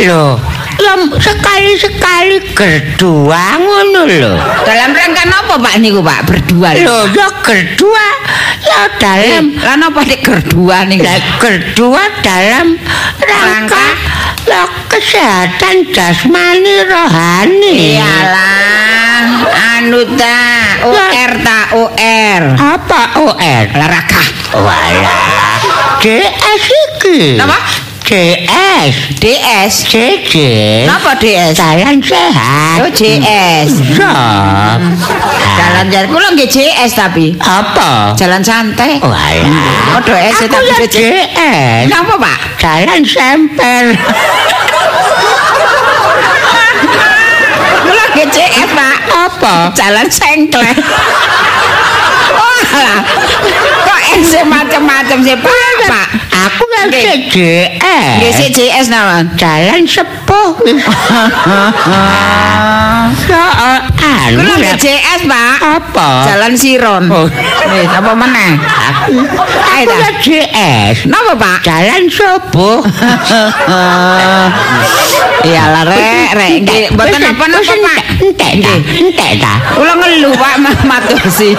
[0.00, 0.40] Lho,
[0.78, 4.34] ya sekali-sekali kedua ngono lho.
[4.62, 6.20] Dalam rangka napa, Pak niku, Pak?
[6.28, 6.76] Berdua.
[6.78, 8.06] Lho, ya kedua
[8.60, 11.02] ya dalam Lah napa nek berdua niku?
[11.40, 12.76] Kedua dalam
[13.18, 13.86] rangka Rangka?
[14.48, 17.94] lah kesehatan jasmani rohani.
[17.94, 19.46] Iyalah,
[19.78, 20.40] anu ta,
[20.90, 22.42] UR ta, UR.
[22.58, 23.66] Apa OR?
[23.76, 24.22] Olahraga.
[24.58, 25.60] Walah.
[26.02, 27.38] DS iki.
[27.38, 27.58] Napa?
[28.10, 28.94] DS.
[29.22, 29.74] DS.
[29.86, 30.34] JJ.
[30.90, 31.54] Napa DS?
[31.54, 32.82] Jalan sehat.
[32.82, 33.70] Oh, JS.
[33.94, 34.10] Ya.
[35.54, 38.18] Jalan jalan kula nggih JS tapi Apa?
[38.18, 38.98] jalan santai.
[38.98, 40.02] Walah.
[40.02, 40.98] Padha S Aku tapi ya JS.
[40.98, 41.84] DS.
[41.86, 42.38] Napa, Pak?
[42.58, 43.94] Jalan sempel.
[47.86, 48.96] Kula nggih JS, Pak.
[49.06, 49.54] Apa?
[49.78, 50.74] Jalan sengklek.
[52.70, 53.00] Walah.
[53.86, 55.54] Kok S macam-macam sih, Pak?
[55.90, 56.08] Pak.
[56.30, 57.04] Aku ya Nggih.
[57.28, 58.16] JS.
[58.22, 59.28] Nggih sik JS nawan.
[59.36, 60.56] Jalan sepuh.
[63.30, 65.56] Ya, anu Kula JS, Pak.
[65.60, 66.08] Apa?
[66.26, 67.04] Jalan Siron.
[67.12, 67.26] Oh.
[67.70, 68.52] Wis, apa meneh?
[68.56, 71.08] Aku aku ya JS.
[71.08, 71.58] Napa, Pak?
[71.64, 72.80] Jalan sepuh.
[75.40, 78.00] Iyalah rek, rek nggih mboten apa-apa, Pak.
[78.20, 79.52] Entek ta, entek ta.
[79.72, 81.56] Kula ngeluh, Pak, Mas Matusi.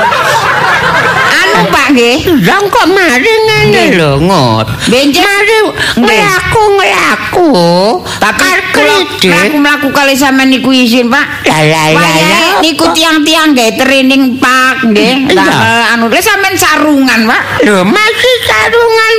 [1.32, 2.17] Anu, Pak nggih.
[2.45, 4.67] Lah kok mari ngene lho, ngot.
[4.86, 5.25] Benjing.
[5.25, 5.58] Mari
[5.97, 7.49] ngelaku ngelaku.
[8.21, 9.30] Tapi kula kredit.
[9.34, 11.25] mlaku-mlaku kali sampean niku izin, Pak.
[11.49, 12.15] Lah lah lah.
[12.32, 12.62] Wayahe lah.
[12.63, 15.15] niku tiang-tiang nggih training Pak nggih.
[15.28, 15.44] Iya.
[15.44, 17.41] Lah anu lha sampean sarungan, Pak.
[17.67, 19.13] Lho masih sarungan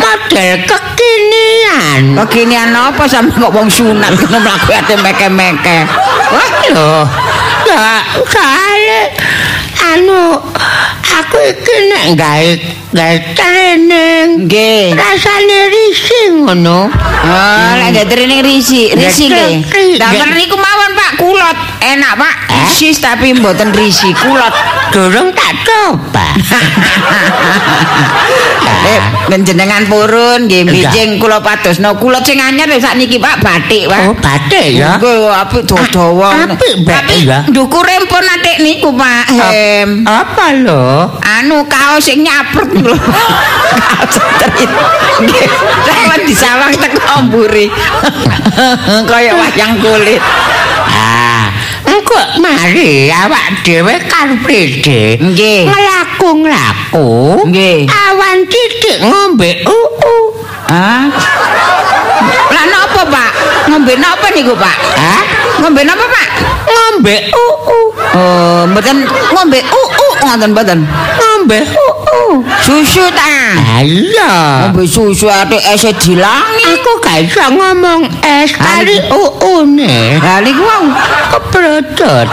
[0.00, 2.02] model kekinian.
[2.24, 5.78] Keginian apa sampe kok wong sunat kena mlaku ate meke-meke.
[6.32, 6.92] Wah lho.
[7.64, 9.00] Ya, soalnya
[9.96, 10.36] anu
[11.00, 12.50] aku iki nek gawe
[12.92, 14.92] gawe training Nggih.
[14.92, 16.92] rasane risih ngono.
[17.24, 19.64] Oh, lek gak training risi, risi Nggih.
[19.64, 19.96] nggih.
[19.96, 21.56] Damel niku mawon Pak, kulot.
[21.80, 22.34] Enak Pak.
[22.64, 24.54] Risis tapi mboten risi, kulot.
[24.88, 26.26] Durung tak coba.
[28.84, 29.00] Eh,
[29.40, 34.00] jenengan purun nggih bijing kula padosno kulot sing anyar sakniki Pak batik Pak.
[34.04, 35.00] Oh, batik ya.
[35.00, 36.44] Nggih, apik dawa.
[36.44, 37.40] Apik batik ya.
[37.48, 40.04] Ndukure pun atik niku Pak Hem.
[40.04, 41.16] Apa lho?
[41.24, 42.92] Anu kaos sing nyaprut lho.
[43.74, 44.16] Kaos
[45.88, 47.66] sampeyan disawang teko mburi.
[49.10, 50.20] Kaya wayang kulit.
[51.84, 55.20] Engko mari awak dhewe karprede.
[55.20, 55.68] Nggih.
[55.68, 57.08] Nglaku-nglaku.
[57.48, 57.84] Nggih.
[57.88, 60.16] Awan titik ngombe uu.
[60.68, 61.12] Ah.
[62.50, 63.30] Lah napa, Pak?
[63.68, 64.76] Ngombe napa niku, Pak?
[64.96, 65.22] Hah?
[65.60, 66.28] Ngombe napa, Pak?
[66.66, 67.84] Ngombe uu.
[68.14, 70.80] Oh, mboten ngombe uu ngoten mboten.
[71.44, 72.40] Ngombe uu.
[72.64, 73.52] Susu ta.
[73.76, 74.32] Ayo.
[74.64, 76.80] Ngombe susu atik ese dilangi.
[76.80, 80.16] Aku gak iso ngomong es kali uu ne.
[80.24, 80.88] Lah niku wau
[81.36, 82.24] Keprotot.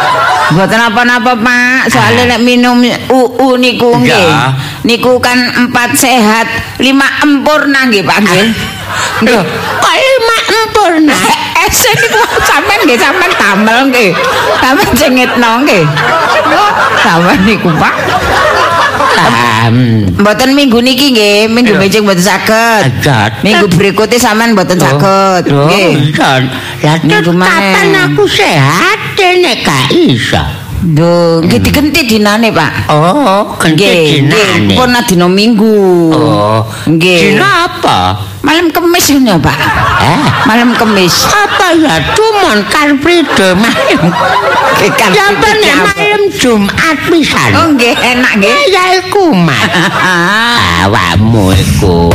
[0.55, 1.91] Mboten apa-apa, Pak.
[1.91, 2.79] Soalnya nek minum
[3.11, 4.31] uu niku nggih.
[4.31, 4.55] Ya.
[4.87, 6.47] Niku kan empat sehat,
[6.79, 8.47] lima empurna nggih, Pak nggih.
[9.27, 9.43] Loh,
[9.83, 11.19] kok lima empurna?
[11.67, 14.15] Ese niku sampean nggih sampean damel nggih.
[14.63, 15.83] Sampean cengitno nggih.
[17.03, 17.95] Sampean niku, Pak.
[20.17, 22.81] Mboten minggu niki nggih, minggu becik mboten saged.
[23.41, 25.43] Minggu berikutnya sampean mboten saged.
[25.49, 26.13] Oh, Nggih.
[26.81, 26.97] Lah
[27.45, 30.60] kapan aku sehat nek gak iso?
[30.81, 32.89] Lho, nggih digenti dinane, Pak.
[32.89, 33.85] Oh, Nggih, kenti
[34.25, 34.73] nggih, dinane.
[34.73, 35.77] pun dina Minggu.
[36.09, 37.37] Oh, Nggih.
[37.37, 38.17] dina apa?
[38.41, 39.57] Malam Kemis ya, Pak.
[40.01, 41.29] Eh, Malam Kemis.
[41.29, 44.09] apa ya cuman karpride malam?
[44.97, 47.49] Kan Sampai nek malam Jumat pisan.
[47.53, 48.55] Oh, nggih, enak nggih.
[48.73, 49.69] Ya iku mat.
[50.81, 52.09] Awakmu iku.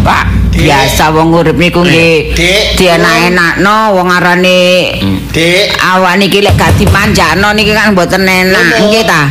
[0.00, 2.32] Pak, biasa wong urip niku nggih.
[2.32, 2.64] Dik.
[2.78, 4.94] Dienak-enakno wong arane
[5.34, 8.86] Dik, awak niki lek gak dimanjakno niki kan mboten enak.
[8.86, 9.26] Nggih ta?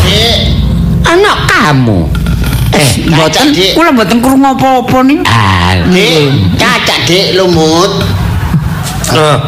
[0.00, 0.36] Dik.
[1.06, 2.08] Anak kamu.
[2.76, 3.72] Eh, Mboten Dik.
[3.76, 5.20] kula mboten krungu apa-apa nih.
[5.24, 7.92] ah, Dik, caca, Dik, lumut.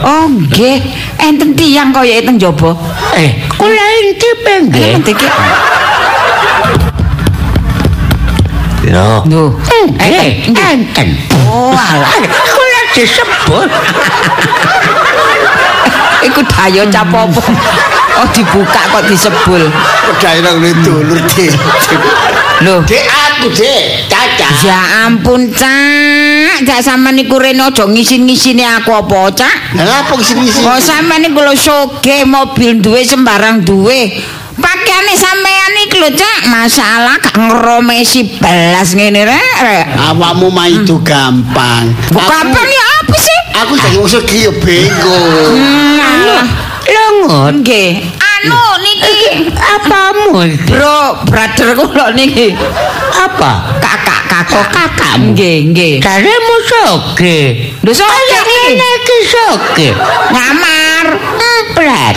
[0.07, 0.81] Oh, nggih.
[1.19, 2.73] Enten tiyang kaya teng jaba.
[3.19, 4.97] eh, kula intip nggih.
[4.97, 5.27] Enten iki.
[8.89, 9.23] Lho.
[9.29, 9.43] Lho,
[9.89, 11.09] Nggih, enten.
[11.49, 12.09] Oh, alah.
[12.25, 13.69] Kula disebut.
[16.25, 17.43] Iku dayo capopo.
[18.19, 19.63] Oh dibuka kok disebul.
[20.19, 21.53] Daerah lu dulur, Dik.
[22.67, 24.11] Lho, Dik, aku, Dik.
[24.11, 24.49] Caca.
[24.67, 26.67] ya ampun, Cak.
[26.67, 29.79] Cak sampean niku rene aja ngisin-ngisini aku apa, Cak?
[29.79, 30.67] Lah apa sini-sini?
[30.67, 34.19] Oh, sampean niku lho soge mobil duwe sembarang duwe.
[34.59, 36.51] Pakaiane sampean iki lho, Cak.
[36.51, 39.55] Masalah gak ngeromesi belas ngene rek.
[39.63, 39.87] rek.
[39.95, 41.95] Awakmu mah itu gampang.
[42.11, 43.39] Bu, Kapan ya apa sih?
[43.63, 45.19] Aku jadi musuh ki yo bego.
[45.55, 46.43] Hmm.
[46.89, 47.55] Lho ngot.
[47.63, 48.03] Nggih.
[48.19, 50.71] Anu niki Apamu iki?
[50.75, 52.55] Bro, brother kula niki.
[53.15, 53.79] Apa?
[53.83, 54.67] Kakak, kakak.
[54.75, 55.35] kakakmu.
[55.35, 55.95] Nggih, nggih.
[56.03, 57.41] Karemu soge.
[57.83, 58.75] Lho soge iki?
[58.75, 59.89] Ngene iki soge.
[60.35, 61.07] Ngamar.
[61.39, 62.15] Empret.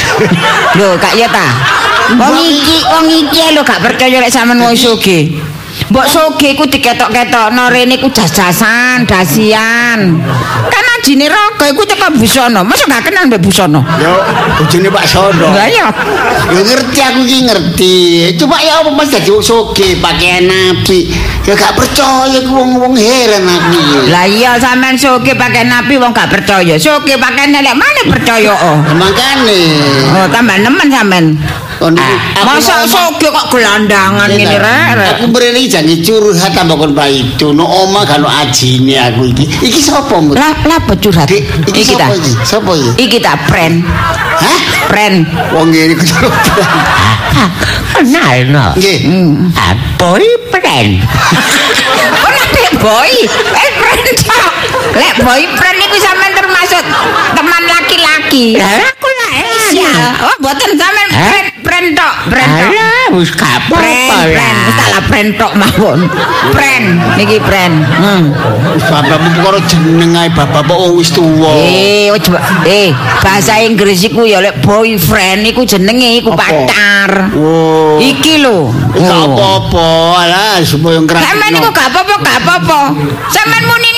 [0.78, 1.81] Lho, Kak ya ta?
[2.20, 5.32] Wong iki, wong iki lho gak percaya lek sampean wong soge.
[5.92, 10.20] Mbok soge ku diketok-ketokno rene ku jas-jasan, dasian.
[10.72, 12.64] Kan ajine rogo iku teko busana.
[12.64, 13.80] Masa gak kenal mbek busana?
[14.00, 14.12] Yo,
[14.60, 15.52] bojone Pak Sono.
[15.52, 15.88] Lah iya.
[16.52, 17.96] Yo ngerti aku ki ngerti.
[18.40, 21.12] Cuma ya apa Mas dadi wong soge pakaian nabi.
[21.48, 24.00] Ya gak percaya ku wong-wong heran aku iki.
[24.12, 26.76] Lah iya sampean soge pakai napi wong gak percaya.
[26.80, 28.78] Soge pakai nelek mana percaya oh.
[28.84, 29.62] Ya, Makane.
[30.20, 31.26] Oh, tambah nemen sampean.
[31.82, 34.78] Kon aku Masa soge kok gelandangan Iya, ngene ta.
[35.02, 35.10] rek.
[35.18, 37.50] Aku mrene jange curhat tambah kon Pak itu.
[37.58, 39.50] No oma kan ajine aku iki.
[39.66, 40.38] Iki sapa mu?
[40.38, 41.26] Lah lah curhat.
[41.26, 42.14] Iki Iki ta.
[42.46, 42.92] sapa iki?
[43.02, 43.18] Iki?
[43.26, 43.82] Ta pren.
[43.82, 44.60] Hah?
[44.94, 45.26] Pren.
[45.58, 46.06] Wong ngene ku
[47.98, 48.66] Kenal no.
[48.78, 49.00] Nggih.
[49.58, 51.02] Ah, boyfriend.
[52.22, 53.12] Kok nek boy?
[53.58, 54.00] Eh pren.
[54.92, 56.84] Lek boy pren iku sampean termasuk
[57.34, 58.54] teman laki-laki.
[58.60, 59.08] Lah aku
[59.72, 59.96] Iya.
[60.28, 62.70] Oh, mboten sampean pren pren tok, pren tok.
[62.72, 64.56] Alah, wis gak apa-apa pren, lah.
[64.68, 66.00] wis tak lah pren tok mawon.
[66.52, 66.84] Pren,
[67.16, 67.72] niki pren.
[67.88, 68.24] Hmm.
[68.82, 71.56] Bapakmu perkara jeneng ae bapak wong wis tuwa.
[71.56, 72.36] Eh, ojo
[72.68, 72.92] eh
[73.24, 77.32] bahasa Inggris iku ya lek boyfriend iku jenenge iku pacar.
[77.32, 77.96] Oh.
[77.96, 78.76] Iki lho.
[78.92, 79.24] Gak Oh.
[79.32, 79.88] apa-apa,
[80.20, 81.24] alah supaya ngerak.
[81.24, 82.80] Sampeyan niku gak apa-apa, gak apa-apa.
[83.32, 83.90] Sampeyan muni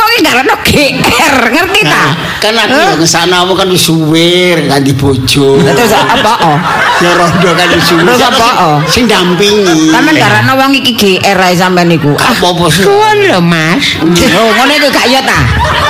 [0.00, 1.92] wong iki garane GR, ngerti ta?
[1.92, 2.10] Nah,
[2.40, 5.60] kan aku ngesana aku kan wis suwe ganti bojo.
[5.60, 6.58] Terus apa oh?
[7.00, 8.04] Ya rondo kan suwe.
[8.04, 8.76] Terus apa, oh?
[8.84, 9.88] Sing dampingi.
[9.88, 12.12] Sampeyan garane wong iki GR ae sampean niku.
[12.20, 12.84] Ah, apa-apa sih?
[12.84, 13.96] Suwun lho, Mas.
[14.04, 15.40] Oh, ngono iku gak ya ta?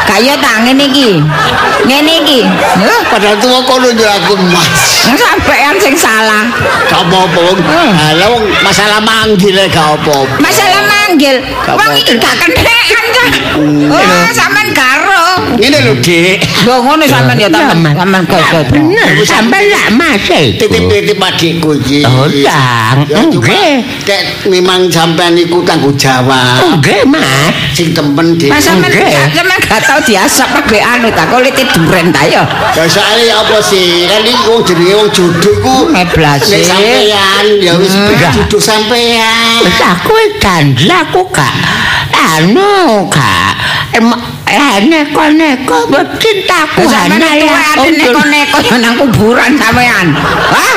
[0.07, 1.19] Gak ya ta ngene iki.
[1.87, 2.41] Ngene iki.
[2.47, 5.03] Heh, Padahal tuwa kono yo aku mas.
[5.19, 6.47] sampean sing salah.
[6.87, 7.59] Gak apa-apa wong.
[8.15, 10.39] Lah wong masalah manggil gak apa-apa.
[10.39, 11.43] Masalah manggil.
[11.67, 13.25] Wong iki gak kenekan ta.
[13.91, 15.00] Oh, sampean karo.
[15.59, 16.39] Ngene lho, Dik.
[16.67, 17.75] Lho ngono sampean ya ta.
[17.75, 17.95] Mas.
[17.97, 18.43] Sampean kok.
[18.71, 20.23] Bener, sampeyan lak Mas.
[20.61, 22.07] Titip-titip adikku iki.
[22.07, 22.29] Oh.
[22.31, 23.73] Ya, cuma Nggih.
[24.07, 26.79] Nek memang sampean iku tanggung jawab.
[26.79, 27.51] Nggih, Mas.
[27.75, 28.51] Sing temen Dik.
[28.53, 29.11] Mas sampean Nggih.
[29.11, 31.27] gak sampean gak tau diasap apa anu ta.
[31.27, 32.43] Kok lite duren ta ya.
[32.77, 34.07] Ya soalnya apa sih?
[34.07, 36.65] Kan iki wong jenenge wong jodoh iku Meblas nek sih.
[36.69, 37.95] sampean ya wis
[38.37, 39.61] jodoh sampean.
[39.99, 41.55] Aku wis janji aku gak
[42.15, 43.55] anu gak
[43.97, 50.07] em- eh, neko-neko buat cintaku Sampeyan hanya tuwa ya neko-neko nang kuburan sampean.
[50.51, 50.77] Hah?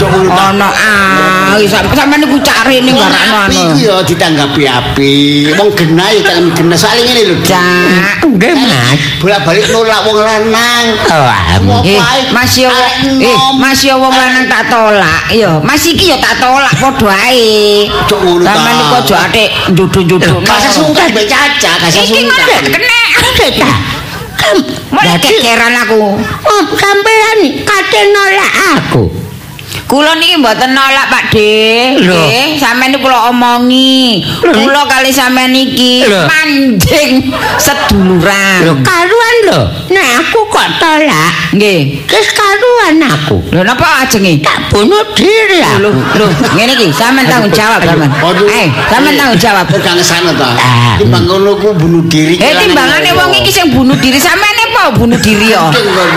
[0.00, 3.74] Ono ah, sampe sampean niku cari ning garane Api anu.
[3.74, 5.14] iku ya ditanggapi api.
[5.58, 7.36] Wong genah ya tangan genah soalnya ngene lho.
[7.44, 8.24] Cak.
[8.24, 8.98] Nggih, Mas.
[9.20, 10.84] Bolak-balik nolak wong lanang.
[11.10, 11.68] Oh, am.
[11.84, 12.00] Eh,
[12.32, 15.60] Mas yo eh Mas yo wong lanang tak tolak yo.
[15.60, 17.90] Mas iki yo tak tolak padha ae.
[18.08, 18.54] Cuk, ngono ta.
[18.54, 19.44] Sampeyan niku aja ate
[19.74, 20.34] ndudu-ndudu.
[20.46, 23.30] Kasih sungkan mbek Caca, kasih Iki kok sungkan.
[23.36, 23.50] kena.
[23.50, 23.72] Kita.
[24.90, 26.02] Mulai kekeran aku.
[26.42, 29.19] Oh, sampean kate nolak aku.
[29.90, 31.98] Kula niki mboten nolak Pak De.
[31.98, 32.14] Lho.
[32.14, 34.22] Nggih, sampeyan niku kula omongi.
[34.38, 36.30] Kula kali sampeyan iki Lho.
[36.30, 38.58] manjing seduluran.
[38.66, 39.60] Lho, karuan lho.
[39.90, 42.06] Nek aku kok tolak, Nggih.
[42.06, 43.42] wis karuan aku.
[43.50, 44.38] Lho napa ajenge?
[44.46, 46.18] Tak bunuh diri Lho, aku.
[46.22, 48.10] lho, ngene iki sampean tanggung jawab sampean.
[48.46, 49.64] Eh, sampean tanggung jawab.
[49.70, 50.46] Kok gak ngesana ta?
[50.54, 50.94] Ah.
[50.98, 52.38] Timbang ngono ku bunuh diri.
[52.38, 55.68] Eh timbangane wong iki sing bunuh diri sampean apa bunuh diri yo?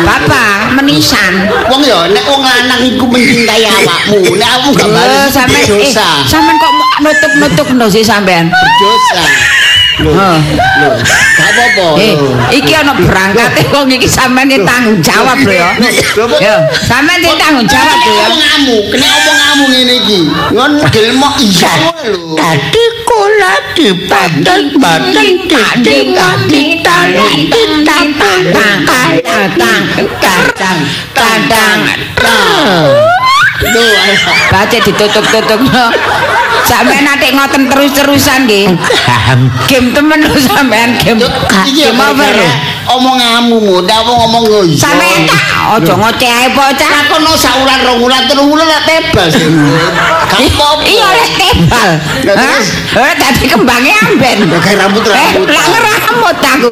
[0.08, 1.52] Bapak menisan.
[1.68, 5.92] Wong ya nek wong lanang iku mencintai awakmu, nek aku gak Lho, balik sampean eh
[6.24, 6.72] sampean kok
[7.04, 8.48] nutup-nutup ndo sih sampean?
[8.80, 9.24] Dosa.
[10.02, 10.90] Lho, lho,
[11.38, 11.86] gak apa-apa.
[12.02, 12.34] Eh, lho.
[12.50, 15.70] iki ana berangkate wong iki sampean tanggung jawab lho ya.
[16.18, 18.26] Kok- Yo, sampean iki tanggung jawab lho ya.
[18.26, 20.20] Omonganmu, kena omonganmu ngene iki.
[20.50, 21.74] Ngon gelmok iya
[22.10, 22.34] lho.
[22.34, 26.98] Tadi kula dipaten-paten titik kita kita
[27.86, 29.82] tang tang tang
[31.14, 31.80] tang tang
[34.84, 35.86] Ditutup-tutup no.
[36.64, 38.74] Sampean nanti ngoten terus-terusan nggih.
[39.70, 41.22] Game temen lho sampean game.
[41.72, 42.36] Game over.
[42.88, 44.80] Omonganmu mu, ndak wong ngomong yo iya.
[44.80, 46.90] Sampean tak aja ngoceh ae bocah.
[47.10, 50.88] kono saulan rong wulan telung wulan lek tebal apa-apa.
[50.90, 51.90] Iya oleh tebal.
[52.26, 52.66] Terus?
[52.98, 54.38] Eh tadi kembangnya amben.
[54.50, 55.48] Ya, kayak rambut-rambut.
[55.48, 56.70] Eh, lah ngeramut aku.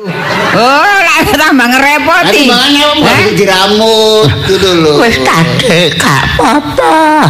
[0.51, 2.43] Oh, lah tambah ngerepoti.
[2.49, 2.93] Eh?
[3.01, 4.97] gak diramut gitu loh.
[5.01, 7.29] Wis tadi gak apa-apa.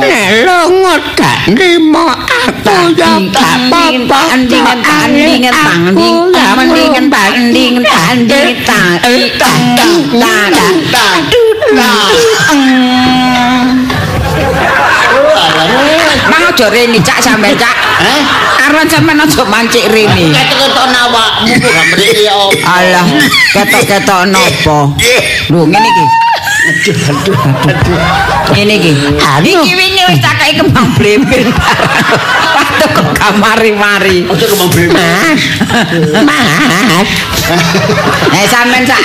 [0.00, 4.18] Nek lunga gak nrimo aku ya gak apa-apa.
[4.32, 5.54] Tandingan, tandingan,
[7.12, 12.16] tandingan, tandingan, tandingan, tandingan, tandingan, tandingan,
[16.26, 17.76] Mang aja rene cak sampean cak.
[18.00, 18.20] Eh?
[18.66, 20.32] Aron sampean aja mancik rene.
[20.32, 22.34] Ketok-ketok awakmu kok gak mriki ya.
[22.64, 23.06] Alah,
[23.52, 24.96] ketok-ketok nopo?
[25.52, 26.25] Lho ngene iki.
[28.54, 28.92] Ngene iki.
[29.46, 30.90] Iki wingi wis tak kei kembang.
[32.56, 34.26] Waktu kok kamari-mari.
[34.26, 35.06] Ojo breme.
[36.26, 36.50] Mas,
[38.34, 38.98] Eh sampean sak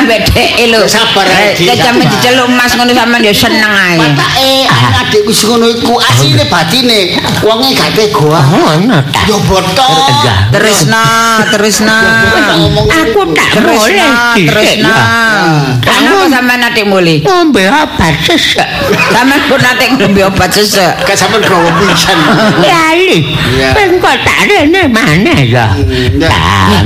[0.00, 0.88] ambek dhek lho.
[0.88, 1.92] Sabar ae, sabar.
[2.08, 4.00] diceluk Mas ngono sampean ya seneng ae.
[5.02, 8.40] Adikku sing ngono iku asline batine wonge gak tega.
[8.48, 9.20] ngono ta.
[9.28, 9.36] Yo.
[10.52, 11.04] Tresna,
[11.52, 11.96] tresna.
[13.04, 14.96] Aku tak boleh Tresna, tresna.
[15.84, 16.60] Kenapa sampean
[17.02, 17.18] mulih?
[17.26, 18.68] ngombe obat sesek.
[19.10, 21.02] Sampean pun ate ngombe obat sesek.
[21.02, 22.14] Kan sampean growo pisan.
[22.62, 23.26] Lali,
[23.58, 23.74] Iya.
[23.74, 25.66] ben kok tak rene mana ya?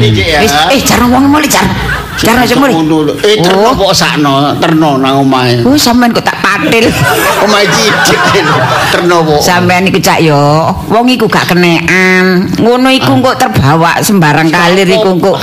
[0.01, 0.41] Iki ya.
[0.41, 1.77] Wis, eh jarang wong mulih jarang.
[2.17, 2.77] Jarang aja mulih.
[3.21, 5.61] Eh terno kok sakno, terno nang omahe.
[5.69, 6.89] Oh, sampean kok tak patil.
[7.45, 7.69] Omahe
[8.09, 8.45] cidik
[8.89, 9.41] terno kok.
[9.45, 12.49] Sampean iku cak yo, wong iku gak kenekan.
[12.57, 15.37] Ngono iku kok terbawa sembarang kalir iku kok.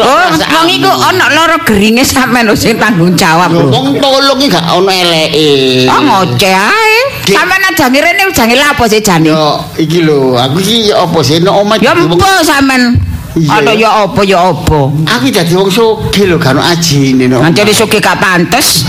[0.00, 3.68] Oh, wong iku ana lara geringe sampean sing tanggung jawab lho.
[3.68, 5.86] Wong tolong gak ono eleke.
[5.90, 6.96] Oh, ngoceh ae.
[7.26, 7.34] Dik.
[7.36, 9.28] Sampean aja ngirene jange lapo sih jane.
[9.30, 12.96] Yo iki lho, aku iki apa sih nek omah Ya empo sampean.
[13.38, 14.80] Ada ya apa ya apa.
[14.90, 17.42] Aku dadi wong sugih lho gak ono ajine no.
[17.44, 18.88] Nanti disuke gak pantes.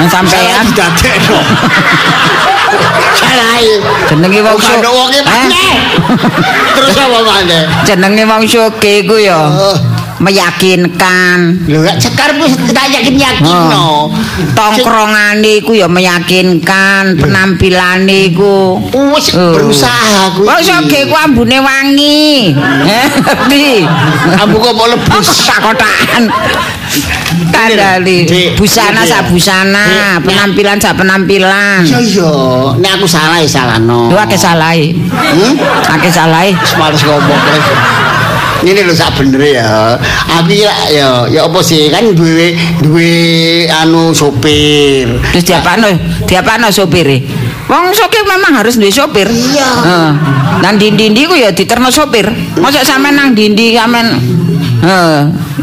[0.00, 0.64] Nang sampean.
[0.70, 1.38] didadekno.
[3.20, 3.72] salahe.
[4.08, 4.58] Jenenge wong
[4.90, 5.72] wonge maneh.
[6.74, 7.62] Terus apa maneh?
[7.86, 9.76] Jenenge wong soge iku ya Oh.
[10.20, 11.64] Meyakinkan.
[11.66, 14.12] Lho gak cekar wis tak yakin yakin no.
[14.52, 18.76] Tongkrongane iku ya meyakinkan, penampilane iku.
[19.16, 19.56] Wis Oh.
[19.56, 20.46] berusaha kuwi.
[20.46, 22.52] Wong soge ku ambune wangi.
[22.86, 23.84] Ngerti?
[24.36, 25.26] Ambu kok mau Oh, lebus.
[25.48, 26.24] kotak-kotakan.
[27.54, 31.86] Kandali Dik, busana sak busana, penampilan sak penampilan.
[31.86, 32.32] Iya iya,
[32.74, 34.10] nek aku salah ya salah no.
[34.10, 34.90] Akeh salahe.
[34.98, 35.54] Hmm?
[35.86, 36.50] Akeh salahe.
[36.58, 37.40] Wis males ngomong
[38.60, 39.96] Ini lho sak bener ya.
[40.36, 42.52] Aku ya ya ya apa sih kan duwe
[42.84, 43.12] duwe
[43.72, 45.08] anu sopir.
[45.32, 45.88] Terus diapakno?
[46.28, 47.24] Diapakno sopire?
[47.70, 49.30] Wong sopir memang harus duwe sopir.
[49.32, 49.68] Iya.
[49.80, 50.10] Heeh.
[50.60, 52.28] Nang dindi-dindi ku ya diterno sopir.
[52.60, 54.20] Mosok sampean nang dindi sampean
[54.84, 55.20] heeh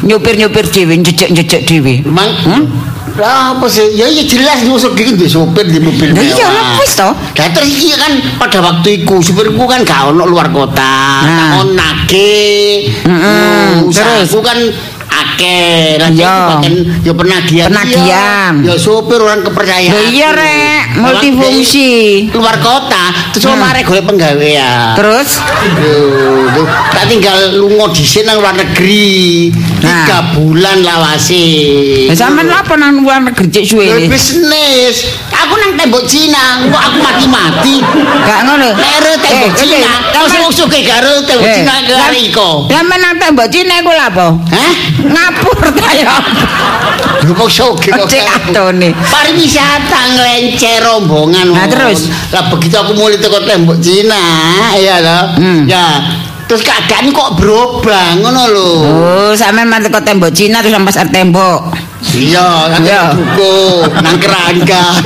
[0.08, 2.06] nyupir-nyupir dhewe, njejek-njejek dhewe.
[2.06, 2.30] Mang
[3.18, 3.98] lah apa sih?
[3.98, 6.54] Ya ya jelas musuh iki duwe sopir di mobil Lah iya, mewah.
[6.54, 7.10] lah wis to.
[7.10, 11.26] Lah terus iki kan pada waktu iku supirku kan gak ono luar kota.
[11.26, 11.62] Nah.
[11.62, 11.66] Nah.
[11.74, 12.94] nage.
[13.04, 14.30] Mm-mm, terus?
[14.30, 14.58] Usahaku kan
[15.26, 15.98] akeh.
[15.98, 17.70] Lah paten ya penagihan.
[17.72, 18.52] Penagihan.
[18.62, 19.94] Ya sopir orang kepercayaan.
[19.94, 21.90] Lah iya rek, multifungsi.
[22.34, 23.64] Luar kota, terus Hmm.
[23.64, 23.86] hmm.
[23.88, 24.94] golek penggawean.
[25.00, 25.30] Terus
[25.78, 29.50] duh, tak tinggal lunga dhisik nang luar negeri.
[29.82, 30.04] Nah.
[30.04, 31.46] Tiga bulan lawase.
[32.14, 35.16] Sampean apa nang luar negeri cek suwe Lho, bisnis.
[35.38, 37.78] Aku nang tembok Cina, kok aku mati-mati.
[38.26, 38.74] Gak ngono.
[38.74, 42.50] Ero tembok Eh, Cina, kau sing sugih karo tembok Eh, Cina karo iko.
[42.74, 44.34] Lah men nang tembok Cina iku lha apa?
[44.34, 44.74] Hah?
[44.98, 46.16] Ngapur ta ya.
[47.22, 48.08] Lho kok sugih kok.
[48.10, 48.90] Cek atone.
[48.98, 51.54] Pariwisata nglencer rombongan.
[51.54, 52.10] Nah, terus?
[52.34, 54.22] Lah begitu aku mulai teko tembok Cina,
[54.74, 55.24] ya toh.
[55.38, 55.70] Hmm.
[55.70, 55.86] Ya.
[56.48, 58.72] Terus keadaan kok berubah ngono lho.
[58.88, 61.87] Oh, sampean mati ke tembok Cina terus sampai tembok.
[61.98, 63.04] Iya, kan Iya.
[63.14, 63.54] duko
[64.02, 65.04] nang keranggan.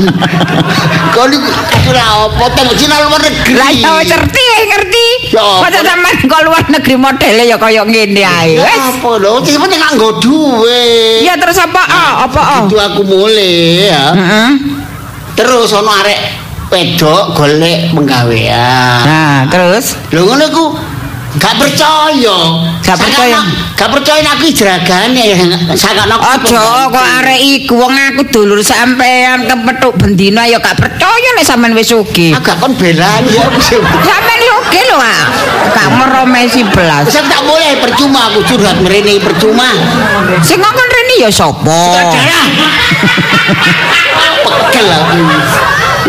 [1.12, 3.56] Kau ni aku lah apa tembok Cina luar negeri.
[3.56, 5.08] Lah ya ngerti ngerti.
[5.32, 8.60] Ya, apa- sampean ke luar negeri modele ya kaya ngene ae.
[8.60, 11.24] Ya apa lho, cuma nganggo duwe.
[11.24, 11.80] Ya terus apa?
[11.80, 12.64] Oh, apa oh?
[12.68, 14.04] Itu aku mulai ya.
[14.12, 14.50] Heeh.
[15.32, 16.20] Terus ono arek
[16.68, 19.04] wedok golek penggawean.
[19.04, 20.66] Nah, terus Lho ngono ku
[21.38, 22.38] gak percaya.
[22.84, 23.40] Gak percaya?
[23.78, 25.48] Gak percaya aku jeragane aku.
[25.72, 31.78] Aja kok arek iku wong aku dulur sampean kepethuk bendina ya gak percaya nek sampean
[31.78, 32.36] wis sugih.
[32.36, 33.46] Agak kon belani ya.
[34.04, 35.24] Sampean sugih lho, ah.
[35.72, 37.08] Gak meromesi belas.
[37.08, 39.72] Saya tak boleh percuma aku curhat merene percuma.
[40.44, 41.80] Sing ngomong rene ya sapa?
[44.42, 45.24] Pegel aku.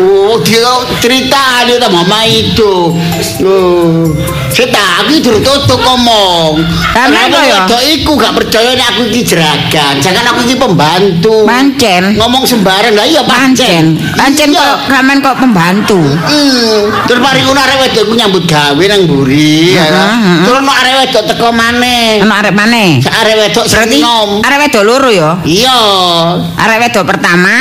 [0.02, 0.72] Oh, dia
[1.04, 2.96] cerita dia sama mama itu.
[3.44, 4.08] Oh,
[4.52, 6.60] saya tak aku itu tutup ngomong.
[6.92, 7.52] Lah, Kenapa kenapa ya?
[7.64, 9.94] wedok iku gak percaya nek aku iki jeragan.
[9.98, 11.36] Jangan aku iki pembantu.
[11.42, 12.02] Mancen.
[12.14, 13.96] Ngomong sembarang lah iya Pancen.
[14.12, 14.60] Pancen Iya.
[14.60, 16.00] kok sampean kok pembantu.
[16.02, 19.82] Hmm, terus mari ngono arek wedok nyambut gawe nang mburi ya.
[19.82, 20.38] Heeh, heeh.
[20.44, 22.20] Terus ono arek wedok teko maneh.
[22.20, 22.90] Ana arek maneh.
[23.00, 23.98] Sak arek wedok Berarti
[24.38, 25.30] arek wedok loro ya.
[25.42, 25.80] Iya.
[26.54, 27.54] Arek wedok pertama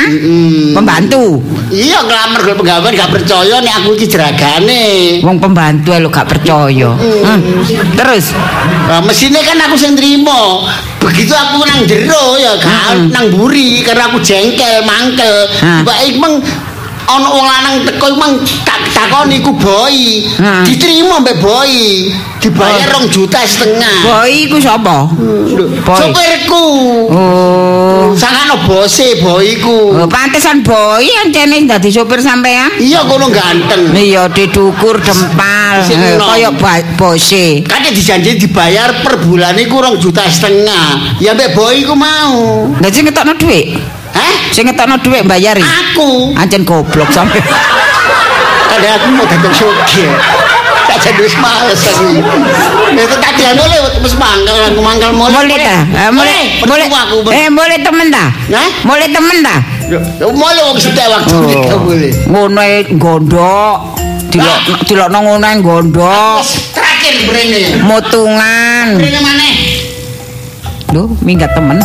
[0.70, 1.40] pembantu.
[1.72, 4.84] Iya ngelamar gue pegawai gak percaya nih aku iki jeragane.
[5.24, 6.81] Wong pembantu lho gak percaya.
[6.90, 7.40] Hmm.
[7.94, 8.34] Terus
[8.82, 10.66] Nah, mesinnya kan aku sing trimo.
[11.00, 15.48] Begitu aku nang jero ya kan nang buri karena aku jengkel mangkel.
[15.62, 15.80] Hah.
[15.86, 16.14] Mbak ik
[17.08, 19.96] ono wong lanang teko mang tak takoni iku boy.
[20.38, 20.62] Hah.
[20.62, 21.72] Diterima mbek boy.
[22.42, 24.02] Dibayar rong juta setengah.
[24.02, 25.06] boy iku sapa?
[25.86, 26.66] Sopirku.
[27.10, 28.10] Oh.
[28.14, 30.04] Sakano bose boy iku.
[30.04, 32.70] Oh, pantesan boy ancene dadi sopir sampean.
[32.78, 33.94] Iya kono ganteng.
[33.94, 36.50] Iya didukur dempal eh, kaya
[36.98, 37.62] bose.
[37.66, 41.18] Kan dijanji dibayar per bulan iku rong juta setengah.
[41.22, 42.70] Ya mbek boy iku mau.
[42.92, 44.01] Sing ngetokno dhuwit.
[44.12, 44.32] Hah?
[44.52, 45.62] Sing ngetokno dhuwit mbayari.
[45.64, 46.36] Aku.
[46.36, 47.40] Ancen goblok sampe.
[48.68, 50.08] Kadang aku mau datang sugih.
[50.82, 52.20] Tak jadi wis males aku.
[52.92, 55.32] Ya tadi anu le wis mangkel aku mangkel mulai.
[55.32, 55.76] Mulai ta?
[56.12, 57.16] Mulai mulai percuma aku.
[57.32, 58.24] Eh mulai temen ta?
[58.52, 58.68] Hah?
[58.84, 59.56] Mulai temen ta?
[60.20, 61.48] Mulai wong sudah waktu Oh.
[61.48, 62.12] itu boleh.
[62.28, 63.76] Ngono ae gondok.
[64.32, 66.40] Dilok dilokno ngono ae gondok.
[66.76, 67.62] Terakhir brene.
[67.84, 68.86] Mutungan.
[68.96, 69.54] Brene maneh.
[70.92, 71.80] Lho, minggat temen.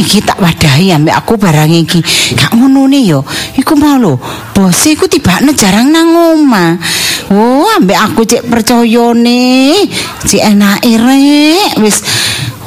[0.00, 2.00] Iki tak wadahi ambek aku barang iki.
[2.32, 3.20] Gak ngono nih yo.
[3.60, 4.16] Iku mau lho,
[4.56, 6.80] bos iku tibane jarang nang omah.
[7.30, 9.84] Oh, ambek aku cek percaya nih.
[10.24, 12.00] Cek enake rek wis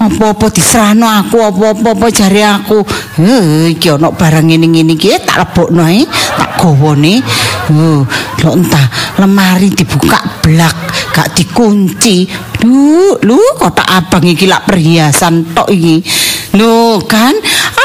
[0.04, 2.84] apa-apa diserahno aku apa-apa apa jari aku
[3.24, 6.04] heh iki ana barang ngene-ngene iki tak lebokno ae
[6.36, 7.24] tak gawone
[7.72, 8.04] oh
[8.44, 8.86] lho entah
[9.22, 10.76] lemari dibuka blak
[11.16, 12.28] gak dikunci
[12.68, 16.04] lu lu kotak abang iki lak perhiasan tok iki
[16.54, 17.34] lho kan?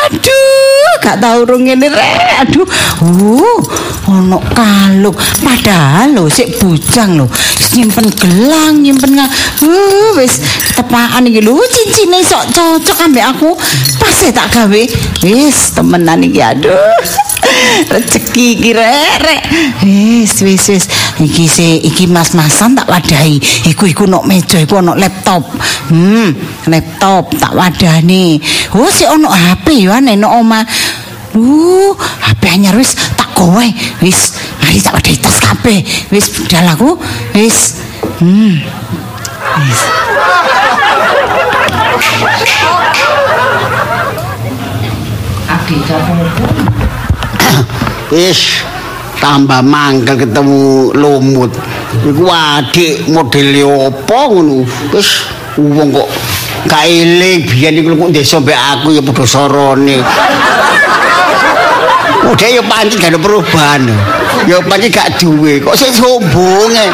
[0.05, 2.45] Aduh gak tau rung ngene rek.
[2.45, 2.69] Aduh
[3.05, 3.61] uh
[4.09, 5.17] ono kalung.
[5.41, 7.27] Padahal lho sik bujang lho
[7.77, 9.27] nyimpen gelang nyimpen nga
[9.65, 10.41] uh wis
[10.73, 11.57] ketepaan iki lho.
[11.69, 13.51] Cincine sok cocok ambek aku.
[13.97, 14.83] Pas tak gawe
[15.25, 17.28] wis temenan iki aduh
[17.95, 19.43] rezeki iki rek
[19.85, 20.85] wis wis wis
[21.23, 23.39] iki se iki mas-masan tak wadahi
[23.71, 25.45] iku iku nok meja iku ono laptop
[25.91, 26.35] hmm
[26.69, 28.39] laptop tak wadani
[28.75, 30.65] oh si ono HP yo nek nok omah
[31.39, 31.93] Uh,
[32.25, 33.63] HP anyar wis tak kowe.
[34.01, 34.33] Wis,
[34.65, 35.85] mari tak wadahi tas kabeh.
[36.09, 36.97] Wis budal aku.
[37.37, 37.85] Wis.
[38.19, 38.59] Hmm.
[39.61, 39.81] Wis.
[48.09, 48.65] Wis
[49.21, 51.53] tambah mangkel ketemu lumut.
[52.05, 54.65] Iku adik modele apa ngono.
[54.93, 55.29] Wis
[55.61, 56.09] wong kok
[56.69, 59.97] gak eling biyen iku kok desa mbek aku ya padha sorone.
[62.29, 64.18] Udah ya pancen ada perubahan.
[64.49, 65.61] Ya pancen gak duwe.
[65.61, 66.89] Kok sik sombong e.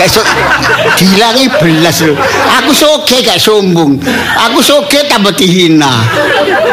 [0.00, 0.24] Gak iso
[0.96, 2.16] dilangi belas lho.
[2.64, 4.00] Aku soge gak sombong.
[4.48, 6.00] Aku soge tambah dihina.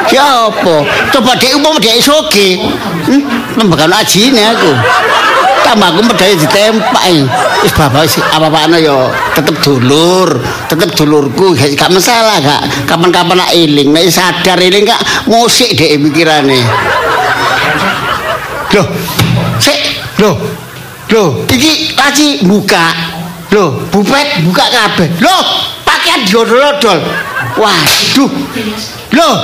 [0.08, 0.88] Ya apa?
[1.12, 2.64] Coba dek umpama dek soge.
[3.12, 3.28] Hmm,
[3.60, 4.72] lembaga ajine aku.
[5.68, 7.06] Tambah aku medaya ditempak.
[7.62, 12.88] Wis bapak wis apa-apane ya tetep dulur, tetep dulurku gak masalah gak.
[12.88, 16.64] Kapan-kapan nak eling, nek sadar eling gak musik dek pikirane.
[18.72, 18.88] Loh,
[20.22, 20.38] loh,
[21.10, 22.94] loh, iki laci buka,
[23.50, 25.42] loh, bupet buka kabeh, loh,
[25.82, 27.02] pakaian diodol-odol,
[27.58, 28.32] waduh,
[29.18, 29.36] loh,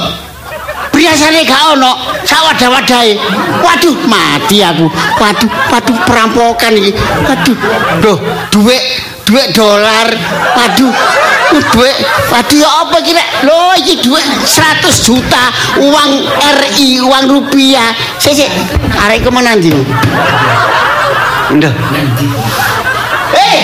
[0.93, 3.17] biasanya gak ono, sawadah-wadahe,
[3.65, 4.85] waduh, mati aku,
[5.17, 6.93] waduh, waduh, perampokan iki,
[7.25, 7.57] waduh,
[8.05, 8.17] loh,
[8.53, 8.83] duit,
[9.27, 10.07] duit dolar,
[10.55, 10.95] waduh,
[11.75, 11.97] duit,
[12.31, 15.43] waduh ya apa kira, loh, iki duit 100 juta,
[15.83, 16.11] uang
[16.63, 18.47] RI, uang rupiah, sik, sik,
[19.03, 19.75] arek kemana anjing?
[21.59, 21.73] Ndah.
[23.35, 23.59] Eh,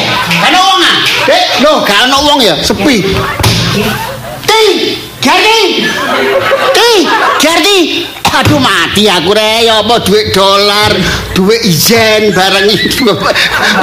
[0.52, 0.98] ana wong ah?
[1.32, 3.16] Eh, lho, gak ana wong ya, sepi.
[4.44, 4.62] Ti,
[5.24, 5.88] Gardi.
[6.76, 6.92] Ti,
[7.40, 7.80] Gardi.
[8.34, 10.90] Aduh mati aku re, ya apa duit dolar,
[11.38, 13.06] duit ijen barang itu.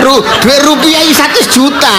[0.02, 1.96] Ru, duit rupiah ini 100 juta.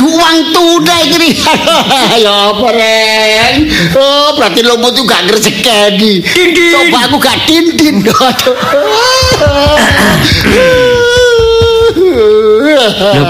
[0.00, 1.36] Uang tunai ini.
[2.24, 3.60] ya apa re?
[3.92, 6.24] Oh, berarti lo itu gak ngerjekeni.
[6.72, 8.00] Coba aku gak dindin.
[8.08, 8.16] Lho,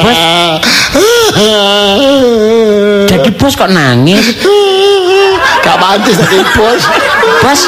[0.07, 0.62] Bos.
[3.07, 4.41] Jadi bos kok nangis?
[5.61, 6.82] Gak pantes tadi bos.
[7.45, 7.61] Bos.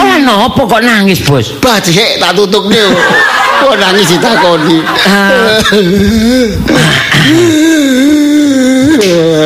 [0.00, 1.54] Ora nopo kok nangis, Bos?
[1.60, 2.88] Bah, cek tak tutup nih.
[3.62, 4.80] Kok nangis ditakoni.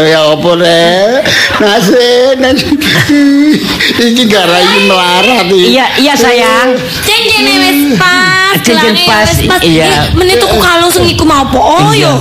[0.09, 0.87] ya apa re?
[1.59, 2.71] Nase, nase.
[3.93, 5.77] Iki garai melarat iki.
[5.77, 6.73] Iya, iya sayang.
[7.05, 9.29] Cincin wis pas, Cincin gelange pas,
[9.61, 9.85] iya.
[9.85, 11.59] Eh, Menit tuku kalung sing iku mau apa?
[11.61, 12.17] Oh yo.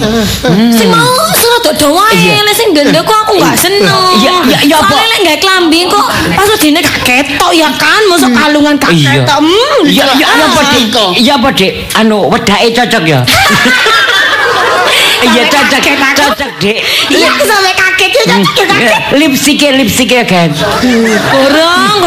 [0.76, 2.44] Sing mau serada wae, Iya.
[2.44, 4.04] lek sing gendek kok aku gak seneng.
[4.20, 4.94] Iya, iya, iya, apa?
[5.00, 6.06] Lek gak klambi kok
[6.36, 9.24] pas dine gak ketok ya kan, mosok kalungan gak Iya.
[9.24, 9.40] ketok.
[9.42, 10.86] Hmm, Iya, iya, iya, apa, Dik?
[11.18, 11.72] Iya, apa, Dik?
[11.96, 13.20] Anu, wedake cocok ya?
[15.22, 15.80] Iya, cocok,
[16.18, 16.78] cocok, Dik.
[17.14, 17.72] Iya, aku sampe
[18.28, 18.68] ya cocok
[20.12, 20.50] ya kan.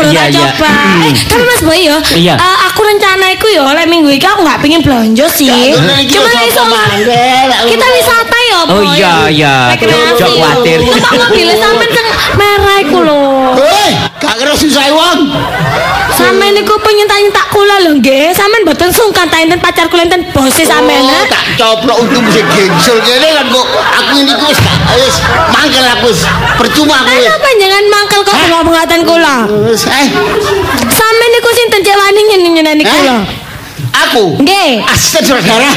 [0.04, 0.30] Tak iya.
[0.30, 0.68] coba.
[0.70, 1.02] Hmm.
[1.08, 1.80] Eh, tapi Mas Boy
[2.14, 2.34] Iya.
[2.36, 5.74] eh, aku rencana iku ya oleh minggu iki aku gak pengen belanja sih.
[5.74, 6.62] Cuma iso
[7.66, 8.60] kita wisata Boy.
[8.70, 9.54] Oh, iya, iya.
[10.18, 10.78] Jok khawatir.
[10.84, 12.06] Mobil sampean sing
[12.38, 13.22] merah iku lho.
[14.34, 15.30] Gak kira susah wong.
[16.10, 18.34] Sampean niku penyentak-nyentak kula lho nggih.
[18.34, 20.66] Sampean mboten sungkan ta enten pacar kula enten bose.
[20.66, 20.74] Oh,
[21.06, 21.22] ha?
[21.30, 23.62] tak coplok untuk mesti gengsul kene kan kok
[23.94, 25.16] aku ini ku wis gak- wis
[25.54, 26.26] mangkel aku wis
[26.58, 27.14] percuma aku.
[27.14, 29.36] Ana panjenengan mangkel kok kula pengatan kula.
[29.70, 30.06] Wis, eh
[30.90, 32.90] Sampean niku sinten cek wani nyeneni Eh?
[32.90, 33.16] kula.
[33.94, 34.82] aku Nggih.
[34.82, 35.74] astagfirullah.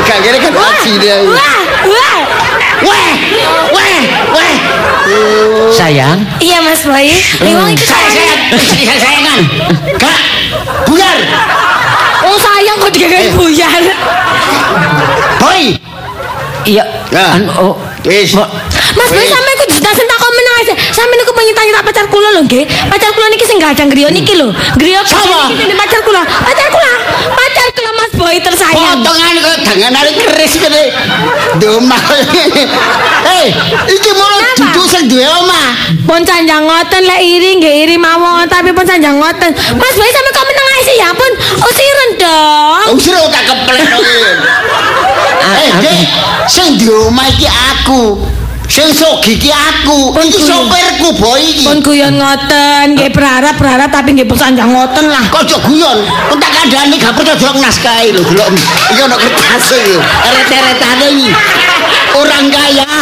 [0.00, 1.28] Gak kira kan aksi dia.
[1.28, 2.16] Wah, wah.
[2.80, 3.12] Weh,
[3.68, 4.00] weh,
[4.32, 4.54] weh.
[5.70, 7.08] Sayang, Iya Mas Boy.
[7.42, 9.38] Liwang itu Saya saya saya sayangan.
[9.96, 10.18] Gak
[10.86, 11.18] buyar.
[12.20, 13.82] Oh sayang kok digagain buyar.
[15.40, 15.62] Boy.
[16.68, 16.84] iya.
[17.10, 17.34] Ya.
[17.58, 17.74] Oh,
[18.06, 18.36] Wis.
[18.36, 18.48] Mbak,
[18.94, 19.49] Mas Boy sampe
[21.50, 22.64] ditasen tak pacar kula lho nggih.
[22.88, 24.54] Pacar kula niki sing gadang griya niki lho.
[24.78, 25.50] Griya Sapa?
[25.50, 26.22] pacar kula.
[26.24, 26.92] Pacar kula.
[27.34, 29.00] Pacar kula Mas Boy tersayang.
[29.02, 30.84] Potongan kok danganane keris kene.
[31.58, 32.64] Di omah kaya ngene.
[33.20, 33.46] Eh,
[33.90, 34.56] iki mau Kenapa?
[34.60, 35.68] duduk sing duwe omah.
[36.06, 39.50] Pun sanjang ngoten lek iri nggih iri mawon tapi pun sanjang ngoten.
[39.76, 41.30] Mas Boy sampe kok meneng ae sih ya pun
[41.60, 42.84] usiren dong.
[42.96, 44.02] Usir tak keplek kok.
[45.50, 46.04] Eh,
[46.46, 48.20] sing di omah iki aku.
[48.70, 50.14] Sing sogi iki aku.
[50.14, 51.66] Iki sopirku boy iki.
[51.66, 55.26] Pun guyon ngoten, nggih berharap tapi nggih pun sanjang ngoten lah.
[55.26, 58.48] Kok ojo guyon, kok tak kandhani gak percaya delok naskah lho, delok
[58.94, 59.94] iki ono kertas iki.
[59.98, 61.28] Eret-eretane iki.
[62.14, 62.94] Orang kaya.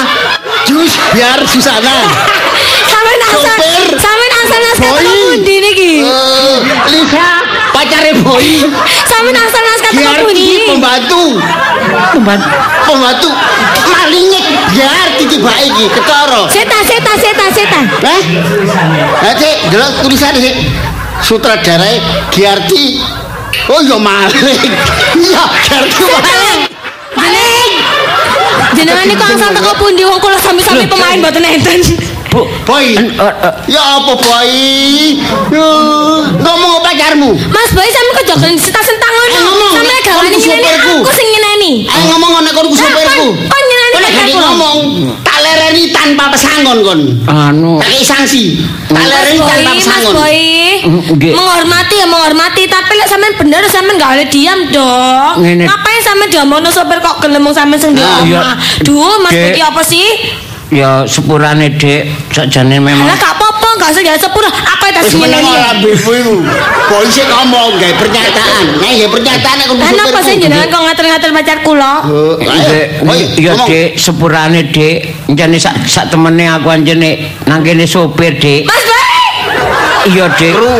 [0.64, 2.09] Jus biar Susana.
[2.89, 3.89] Sampeyan asal Sopir.
[4.01, 5.93] sampeyan asal naskah pundi niki?
[6.01, 6.57] Eh,
[6.97, 7.29] Lisa,
[7.77, 8.49] pacare boy.
[9.05, 9.93] Sampeyan asal naskah
[10.25, 10.49] pundi?
[10.64, 11.25] pembantu.
[12.14, 12.49] Pembantu.
[12.86, 13.28] Pembantu
[13.88, 14.40] malingnya
[14.72, 16.42] biar tiba iki ketara.
[16.49, 17.80] Seta seta seta seta.
[18.05, 18.20] Eh?
[19.22, 20.57] Lah cek, delok tulisan sik.
[21.18, 21.99] Sutradarae
[22.30, 23.03] Giarti.
[23.68, 24.70] Oh ya maling.
[25.18, 26.61] Iya, Giarti maling.
[27.16, 27.72] Maling.
[28.76, 31.80] Jenengan niku asal teko pundi wong kula sami-sami pemain mboten enten.
[32.28, 32.92] Bu, Boy.
[32.92, 34.53] eh, eh, Ya apa boy?
[35.49, 35.68] Yo,
[36.36, 37.32] ngomong apa pacarmu?
[37.49, 39.32] Mas Boy sampe kok jogen sita-senta ngono.
[39.32, 41.26] Eh, ngomong, Sampe gawani kon ngene aku sing
[41.59, 41.91] nyeneni.
[41.91, 43.27] Ayo ngomong ngono kon ku Lah, sopirku.
[43.35, 44.79] kon- nyeneni Kon gak ngomong,
[45.21, 47.01] tak lereni tanpa pesangon kon.
[47.27, 47.73] anu.
[47.79, 48.43] Tak kei sanksi.
[48.87, 50.15] Tak Mas lereni Boy, tanpa Mas pesangon.
[50.15, 50.39] Boy.
[50.79, 51.33] Mm, nggih.
[51.35, 55.35] Menghormati ya menghormati, tapi lek sampean bener sampean gak boleh diam dong.
[55.43, 58.55] Ngapain sampean diamono sopir kok gelem wong sampean sing di omah.
[58.81, 59.33] Duh, Mas.
[59.33, 60.07] Boy iki apa sih?
[60.69, 63.47] Ya sepurane Dek, sakjane memang Lah gak apa-apa,
[63.79, 64.51] gak usah jadi sepura.
[64.51, 65.55] Apa itu Wis meneng nyeneni?
[65.55, 66.37] ora bebu iku.
[66.89, 68.64] Boy sik ngomong gawe pernyataan.
[68.76, 70.26] Nah, ya pernyataan nek kon ku Kenapa sopirku.
[70.26, 71.93] sih jenengan kok ngatur-ngatur pacar kula?
[72.03, 72.66] Oh, ayo.
[72.66, 73.66] Dek, Boy, ya ngomong.
[73.66, 74.97] Dek, sepurane Dek,
[75.31, 77.11] jane sak sak temene aku anjene
[77.45, 78.64] nang kene sopir Dek.
[78.64, 79.07] Mas Boy!
[80.09, 80.53] Iya Dek.
[80.53, 80.76] Kru.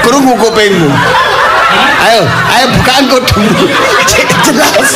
[0.00, 0.88] Krungu kupingmu.
[1.96, 3.66] Ayo, ayo bukaan kudumu.
[4.06, 4.88] Cek jelas.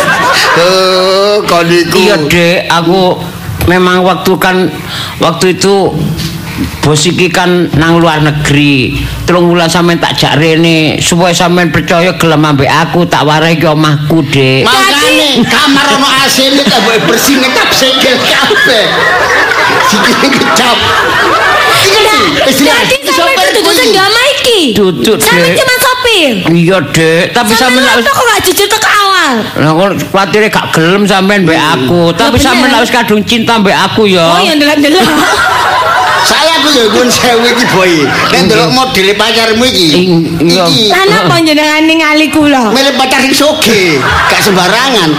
[0.56, 1.96] Oh, kon iku.
[1.98, 3.18] Iya Dek, aku
[3.66, 4.56] memang waktu kan
[5.18, 5.94] waktu itu
[6.80, 8.96] bos iki kan nang luar negeri.
[9.24, 13.66] Telung wulan sampean tak jak rene supaya sampean percaya gelem ambek aku tak warai ki
[13.66, 14.66] omahku, Dek.
[14.66, 18.86] Makane kamar ono AC ini tak boleh bersih ngecap segel kabeh.
[19.86, 20.78] Sikile kecap.
[21.70, 24.60] Iki sih, istilah Jadi sampean itu duduk sing gama iki.
[24.74, 25.56] Duduk, Sampean Dek.
[25.58, 26.32] cuma sopir.
[26.50, 29.32] Iya, Dek, tapi Sampean sampean kok gak jujur ke awal?
[29.56, 34.10] Lah kok kuatire gak gelem sampean mbek aku, tapi sampean harus kadung cinta mbek aku
[34.10, 34.26] ya.
[34.26, 35.06] Oh ya ndelok-ndelok.
[36.24, 37.92] saya aku ya gun sewu iki boy.
[38.32, 39.88] Nek ndelok model pacarmu iki.
[40.40, 40.92] Iki.
[40.92, 42.70] Lah napa jenengan ningali kula?
[42.72, 45.10] Milih pacar sing soge, gak sembarangan.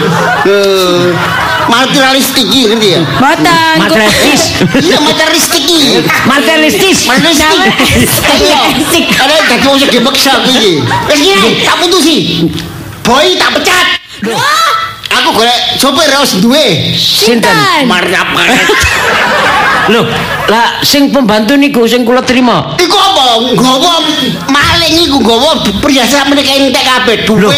[1.71, 3.01] Materialistik iki ngerti ya?
[3.05, 3.75] Mboten.
[3.79, 4.41] Materialistis.
[4.81, 6.03] Iya materialistik iki.
[6.25, 6.97] Materialistis.
[7.07, 9.05] Materialistik.
[9.15, 10.81] Ada dadi wong sing dipaksa aku iki.
[10.83, 12.49] Wis ngene, tak putusi.
[13.05, 13.87] Boy tak pecat.
[15.11, 16.95] Aku golek sopir harus duwe.
[16.95, 17.51] Sinten?
[17.83, 18.63] Marap banget.
[19.89, 20.05] Loh,
[20.45, 22.77] lah sing pembantu niku sing kula terima.
[22.77, 23.41] Iku apa?
[23.49, 23.93] Nggawa
[24.51, 27.49] maling iku nggawa perhiasan mereka entek kabeh duwe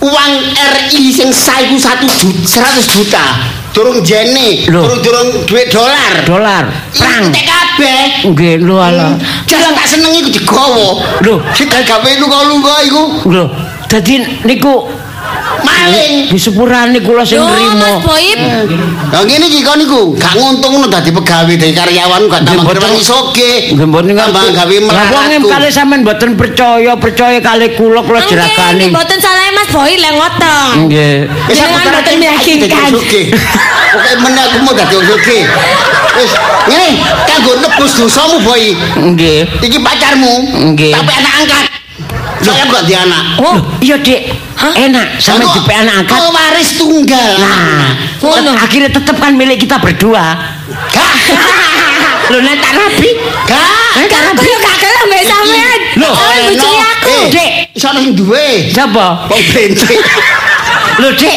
[0.00, 3.24] uang RI sing sah iku 1 juta 100 juta.
[3.76, 4.88] Durung jene, Loh.
[4.88, 6.24] durung durung duit dolar.
[6.24, 6.64] Dolar.
[6.96, 8.00] Perang entek kabeh.
[8.32, 9.20] Nggih, lho ala.
[9.44, 10.88] Jalan tak seneng iku digawa.
[11.20, 11.44] Loh.
[11.52, 13.44] sing gawe lunga-lunga iku Lho,
[13.84, 14.88] dadi niku
[15.62, 16.28] maling.
[16.30, 17.92] di sepurane kula sing Yo Mas nrimo.
[19.12, 23.52] Lah ngene iki kon niku gak nguntungno dadi pegawai dadi karyawan gak tambah Nggih, soge.
[23.72, 28.30] Nggih mboten tambah gawe Lah wong kali sampean mboten percaya, percaya kali kula kula Nggih,
[28.34, 28.86] jerakane.
[28.90, 30.72] mboten salah Mas Boy lek ngoten.
[30.90, 31.16] Nggih.
[31.48, 32.90] Wis aku mboten meyakinkan.
[32.96, 33.22] Oke.
[33.94, 35.38] Pokoke meneh aku mau dadi soge.
[36.16, 36.32] Wis
[36.66, 36.88] ngene
[37.28, 38.64] kanggo nebus dosamu boy.
[39.14, 39.46] Nggih.
[39.62, 40.34] Iki pacarmu.
[40.74, 40.92] Nggih.
[40.92, 41.66] Tapi anak angkat.
[42.46, 43.22] Saya gak di anak.
[43.38, 44.20] Oh, iya, Dik.
[44.56, 46.16] Enak sampean Aku- dipe anak angkat.
[46.16, 47.30] aku waris tunggal.
[47.36, 47.92] Nah,
[48.22, 48.50] Ngono.
[48.56, 50.38] akhirnya tetap kan milik kita berdua.
[50.88, 51.12] Gak.
[52.30, 53.10] Lho nek tak rapi.
[53.44, 53.68] Gak.
[54.06, 54.46] Tak Aku rapi.
[54.46, 55.80] yo gak gelem mbek sampean.
[55.94, 57.10] Sampean bojone aku.
[57.12, 57.50] Eh, Dek.
[57.74, 58.48] Iso ana sing duwe.
[58.72, 59.06] Siapa?
[59.28, 60.00] Wong bentik.
[60.96, 61.36] Lho, Dik.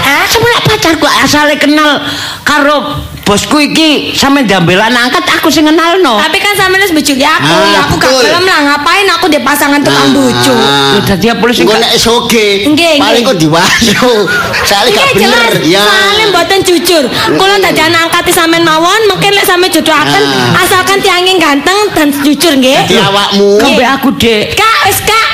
[0.00, 2.00] Ah, sebenarnya pacarku asale kenal
[2.40, 6.16] karo bosku iki sampe diambil anak angkat aku sing kenalno.
[6.16, 9.38] Tapi kan sampean wis bojone aku, Ah, ya aku gak gelem lah ngapain aku di
[9.38, 10.54] pasangan tukang bojo.
[10.56, 12.64] Lho dadi Engko gak nek soge.
[12.64, 14.10] Nggih, Paling kok diwayu.
[14.68, 15.28] Soale Iya gak bener.
[15.28, 15.82] jelas, Ya.
[15.84, 17.04] soalnya mboten jujur.
[17.36, 20.64] Kula dadi anak angkati sampean mawon, mungkin lek sampean jodohaken Ah.
[20.64, 22.88] asalkan tiangin ganteng dan jujur nggih.
[22.88, 23.60] Dadi awakmu.
[23.60, 24.56] Kambe aku, Dik.
[24.56, 25.26] Kak, wis Kak.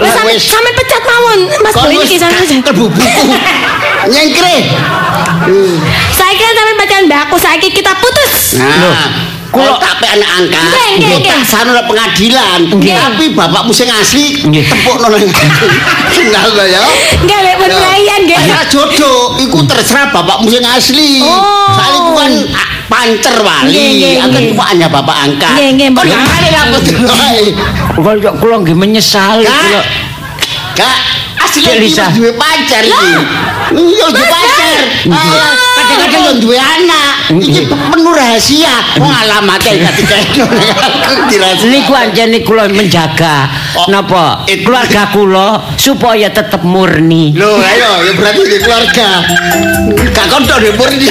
[0.00, 1.40] Wis sampe pecat mawon.
[1.60, 3.00] Mas wis iki sampe buku.
[4.12, 4.56] Nyengkre.
[6.16, 8.56] Saiki sampe pacaran mbak aku, saiki kita putus.
[8.56, 10.62] Nah, Kulo tak pe anak angkat.
[11.02, 11.26] Nggih.
[11.26, 12.70] Tak sanu nang pengadilan.
[12.70, 14.62] Tapi bapakmu sing asli Nggih.
[14.62, 15.26] tepukno nang
[16.14, 16.82] tinggal to ya.
[17.26, 18.38] Nggih, lek pun layan nggih.
[18.46, 21.18] Ora jodoh, iku terserah bapakmu sing asli.
[21.26, 21.74] Oh.
[21.74, 22.32] Soale iku kan
[22.90, 24.18] pancer wali.
[24.18, 25.54] Angkat hanya bapak angkat.
[25.54, 25.86] Kok ngene
[26.50, 28.34] lah kok.
[28.42, 29.54] Kula nggih menyesal Kak.
[29.54, 29.82] kula.
[30.74, 30.96] Kak,
[31.46, 32.10] asli Lisa.
[32.10, 33.10] duwe pacar iki.
[33.70, 34.78] Iya duwe pacar.
[35.10, 37.12] Ah, Kadang-kadang yo duwe anak.
[37.30, 38.74] Iki penuh rahasia.
[38.98, 41.70] Wong alamate aku dirahasiakan.
[41.70, 47.30] Niku anjene kula menjaga Oh, napa keluarga kula supaya tetap murni.
[47.38, 49.08] Loh, ayo, ya berarti di keluarga.
[50.10, 51.06] Gak kontok murni.